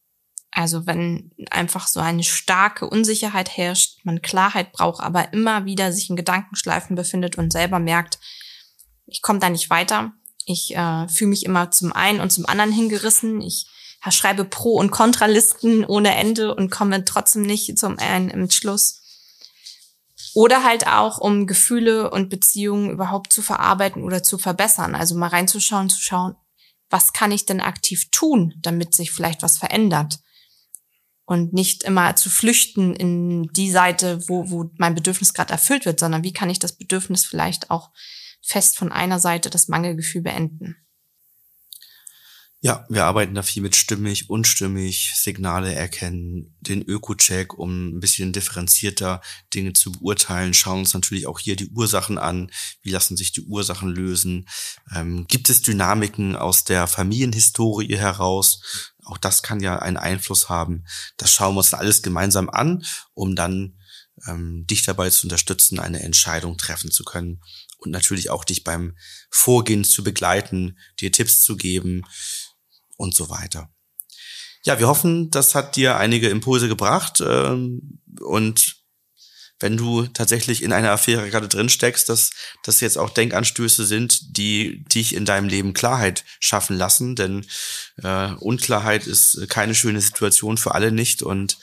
Also 0.50 0.86
wenn 0.86 1.30
einfach 1.50 1.86
so 1.86 2.00
eine 2.00 2.24
starke 2.24 2.88
Unsicherheit 2.88 3.56
herrscht, 3.56 3.98
man 4.04 4.22
Klarheit 4.22 4.72
braucht, 4.72 5.02
aber 5.02 5.32
immer 5.34 5.66
wieder 5.66 5.92
sich 5.92 6.08
in 6.08 6.16
Gedankenschleifen 6.16 6.96
befindet 6.96 7.36
und 7.36 7.52
selber 7.52 7.78
merkt, 7.78 8.18
ich 9.06 9.20
komme 9.22 9.38
da 9.38 9.50
nicht 9.50 9.70
weiter. 9.70 10.12
Ich 10.50 10.74
äh, 10.74 11.06
fühle 11.08 11.28
mich 11.28 11.44
immer 11.44 11.70
zum 11.70 11.92
einen 11.92 12.20
und 12.20 12.32
zum 12.32 12.46
anderen 12.46 12.72
hingerissen. 12.72 13.42
Ich 13.42 13.66
schreibe 14.08 14.46
Pro- 14.46 14.78
und 14.78 14.90
Kontralisten 14.90 15.84
ohne 15.84 16.14
Ende 16.14 16.54
und 16.54 16.70
komme 16.70 17.04
trotzdem 17.04 17.42
nicht 17.42 17.78
zum 17.78 17.98
einen 17.98 18.30
Entschluss. 18.30 19.02
Oder 20.34 20.64
halt 20.64 20.86
auch, 20.86 21.18
um 21.18 21.46
Gefühle 21.46 22.10
und 22.10 22.30
Beziehungen 22.30 22.90
überhaupt 22.90 23.30
zu 23.30 23.42
verarbeiten 23.42 24.04
oder 24.04 24.22
zu 24.22 24.38
verbessern. 24.38 24.94
Also 24.94 25.16
mal 25.16 25.28
reinzuschauen, 25.28 25.90
zu 25.90 26.00
schauen, 26.00 26.34
was 26.88 27.12
kann 27.12 27.30
ich 27.30 27.44
denn 27.44 27.60
aktiv 27.60 28.08
tun, 28.10 28.54
damit 28.62 28.94
sich 28.94 29.10
vielleicht 29.10 29.42
was 29.42 29.58
verändert. 29.58 30.20
Und 31.26 31.52
nicht 31.52 31.82
immer 31.82 32.16
zu 32.16 32.30
flüchten 32.30 32.94
in 32.94 33.52
die 33.52 33.70
Seite, 33.70 34.26
wo, 34.30 34.48
wo 34.50 34.70
mein 34.78 34.94
Bedürfnis 34.94 35.34
gerade 35.34 35.52
erfüllt 35.52 35.84
wird, 35.84 36.00
sondern 36.00 36.22
wie 36.22 36.32
kann 36.32 36.48
ich 36.48 36.58
das 36.58 36.72
Bedürfnis 36.72 37.26
vielleicht 37.26 37.70
auch 37.70 37.90
fest 38.42 38.76
von 38.76 38.92
einer 38.92 39.20
Seite 39.20 39.50
das 39.50 39.68
Mangelgefühl 39.68 40.22
beenden. 40.22 40.76
Ja, 42.60 42.84
wir 42.88 43.04
arbeiten 43.04 43.36
da 43.36 43.42
viel 43.42 43.62
mit 43.62 43.76
stimmig, 43.76 44.30
unstimmig, 44.30 45.12
Signale 45.14 45.72
erkennen, 45.72 46.56
den 46.58 46.82
Öko-Check, 46.82 47.56
um 47.56 47.90
ein 47.90 48.00
bisschen 48.00 48.32
differenzierter 48.32 49.20
Dinge 49.54 49.74
zu 49.74 49.92
beurteilen, 49.92 50.54
schauen 50.54 50.80
uns 50.80 50.92
natürlich 50.92 51.28
auch 51.28 51.38
hier 51.38 51.54
die 51.54 51.68
Ursachen 51.68 52.18
an, 52.18 52.50
wie 52.82 52.90
lassen 52.90 53.16
sich 53.16 53.30
die 53.30 53.42
Ursachen 53.42 53.90
lösen, 53.90 54.48
ähm, 54.92 55.26
gibt 55.28 55.50
es 55.50 55.62
Dynamiken 55.62 56.34
aus 56.34 56.64
der 56.64 56.88
Familienhistorie 56.88 57.96
heraus, 57.96 58.92
auch 59.04 59.18
das 59.18 59.44
kann 59.44 59.60
ja 59.60 59.78
einen 59.78 59.96
Einfluss 59.96 60.48
haben. 60.48 60.84
Das 61.16 61.32
schauen 61.32 61.54
wir 61.54 61.58
uns 61.58 61.72
alles 61.74 62.02
gemeinsam 62.02 62.50
an, 62.50 62.84
um 63.14 63.36
dann 63.36 63.77
ähm, 64.26 64.66
dich 64.66 64.84
dabei 64.84 65.10
zu 65.10 65.26
unterstützen, 65.26 65.78
eine 65.78 66.02
Entscheidung 66.02 66.56
treffen 66.58 66.90
zu 66.90 67.04
können 67.04 67.40
und 67.78 67.90
natürlich 67.90 68.30
auch 68.30 68.44
dich 68.44 68.64
beim 68.64 68.96
Vorgehen 69.30 69.84
zu 69.84 70.02
begleiten, 70.02 70.78
dir 71.00 71.12
Tipps 71.12 71.42
zu 71.42 71.56
geben 71.56 72.04
und 72.96 73.14
so 73.14 73.30
weiter. 73.30 73.70
Ja, 74.64 74.78
wir 74.78 74.88
hoffen, 74.88 75.30
das 75.30 75.54
hat 75.54 75.76
dir 75.76 75.96
einige 75.96 76.28
Impulse 76.28 76.68
gebracht 76.68 77.22
ähm, 77.24 78.00
und 78.20 78.78
wenn 79.60 79.76
du 79.76 80.06
tatsächlich 80.06 80.62
in 80.62 80.72
einer 80.72 80.92
Affäre 80.92 81.28
gerade 81.30 81.48
drin 81.48 81.68
steckst, 81.68 82.08
dass 82.08 82.30
das 82.62 82.80
jetzt 82.80 82.96
auch 82.96 83.10
Denkanstöße 83.10 83.86
sind, 83.86 84.36
die 84.36 84.84
dich 84.84 85.14
in 85.14 85.24
deinem 85.24 85.48
Leben 85.48 85.74
Klarheit 85.74 86.24
schaffen 86.38 86.76
lassen, 86.76 87.16
denn 87.16 87.44
äh, 88.02 88.32
Unklarheit 88.34 89.06
ist 89.06 89.48
keine 89.48 89.74
schöne 89.74 90.00
Situation 90.00 90.58
für 90.58 90.74
alle 90.74 90.92
nicht 90.92 91.22
und 91.22 91.58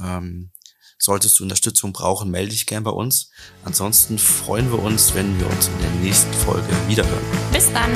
ähm, 0.00 0.50
Solltest 1.04 1.40
du 1.40 1.42
Unterstützung 1.42 1.92
brauchen, 1.92 2.30
melde 2.30 2.52
dich 2.52 2.64
gern 2.64 2.84
bei 2.84 2.92
uns. 2.92 3.28
Ansonsten 3.64 4.20
freuen 4.20 4.70
wir 4.70 4.78
uns, 4.78 5.14
wenn 5.14 5.36
wir 5.40 5.50
uns 5.50 5.66
in 5.66 5.80
der 5.80 5.90
nächsten 6.00 6.32
Folge 6.32 6.68
wiederhören. 6.86 7.24
Bis 7.52 7.72
dann. 7.72 7.90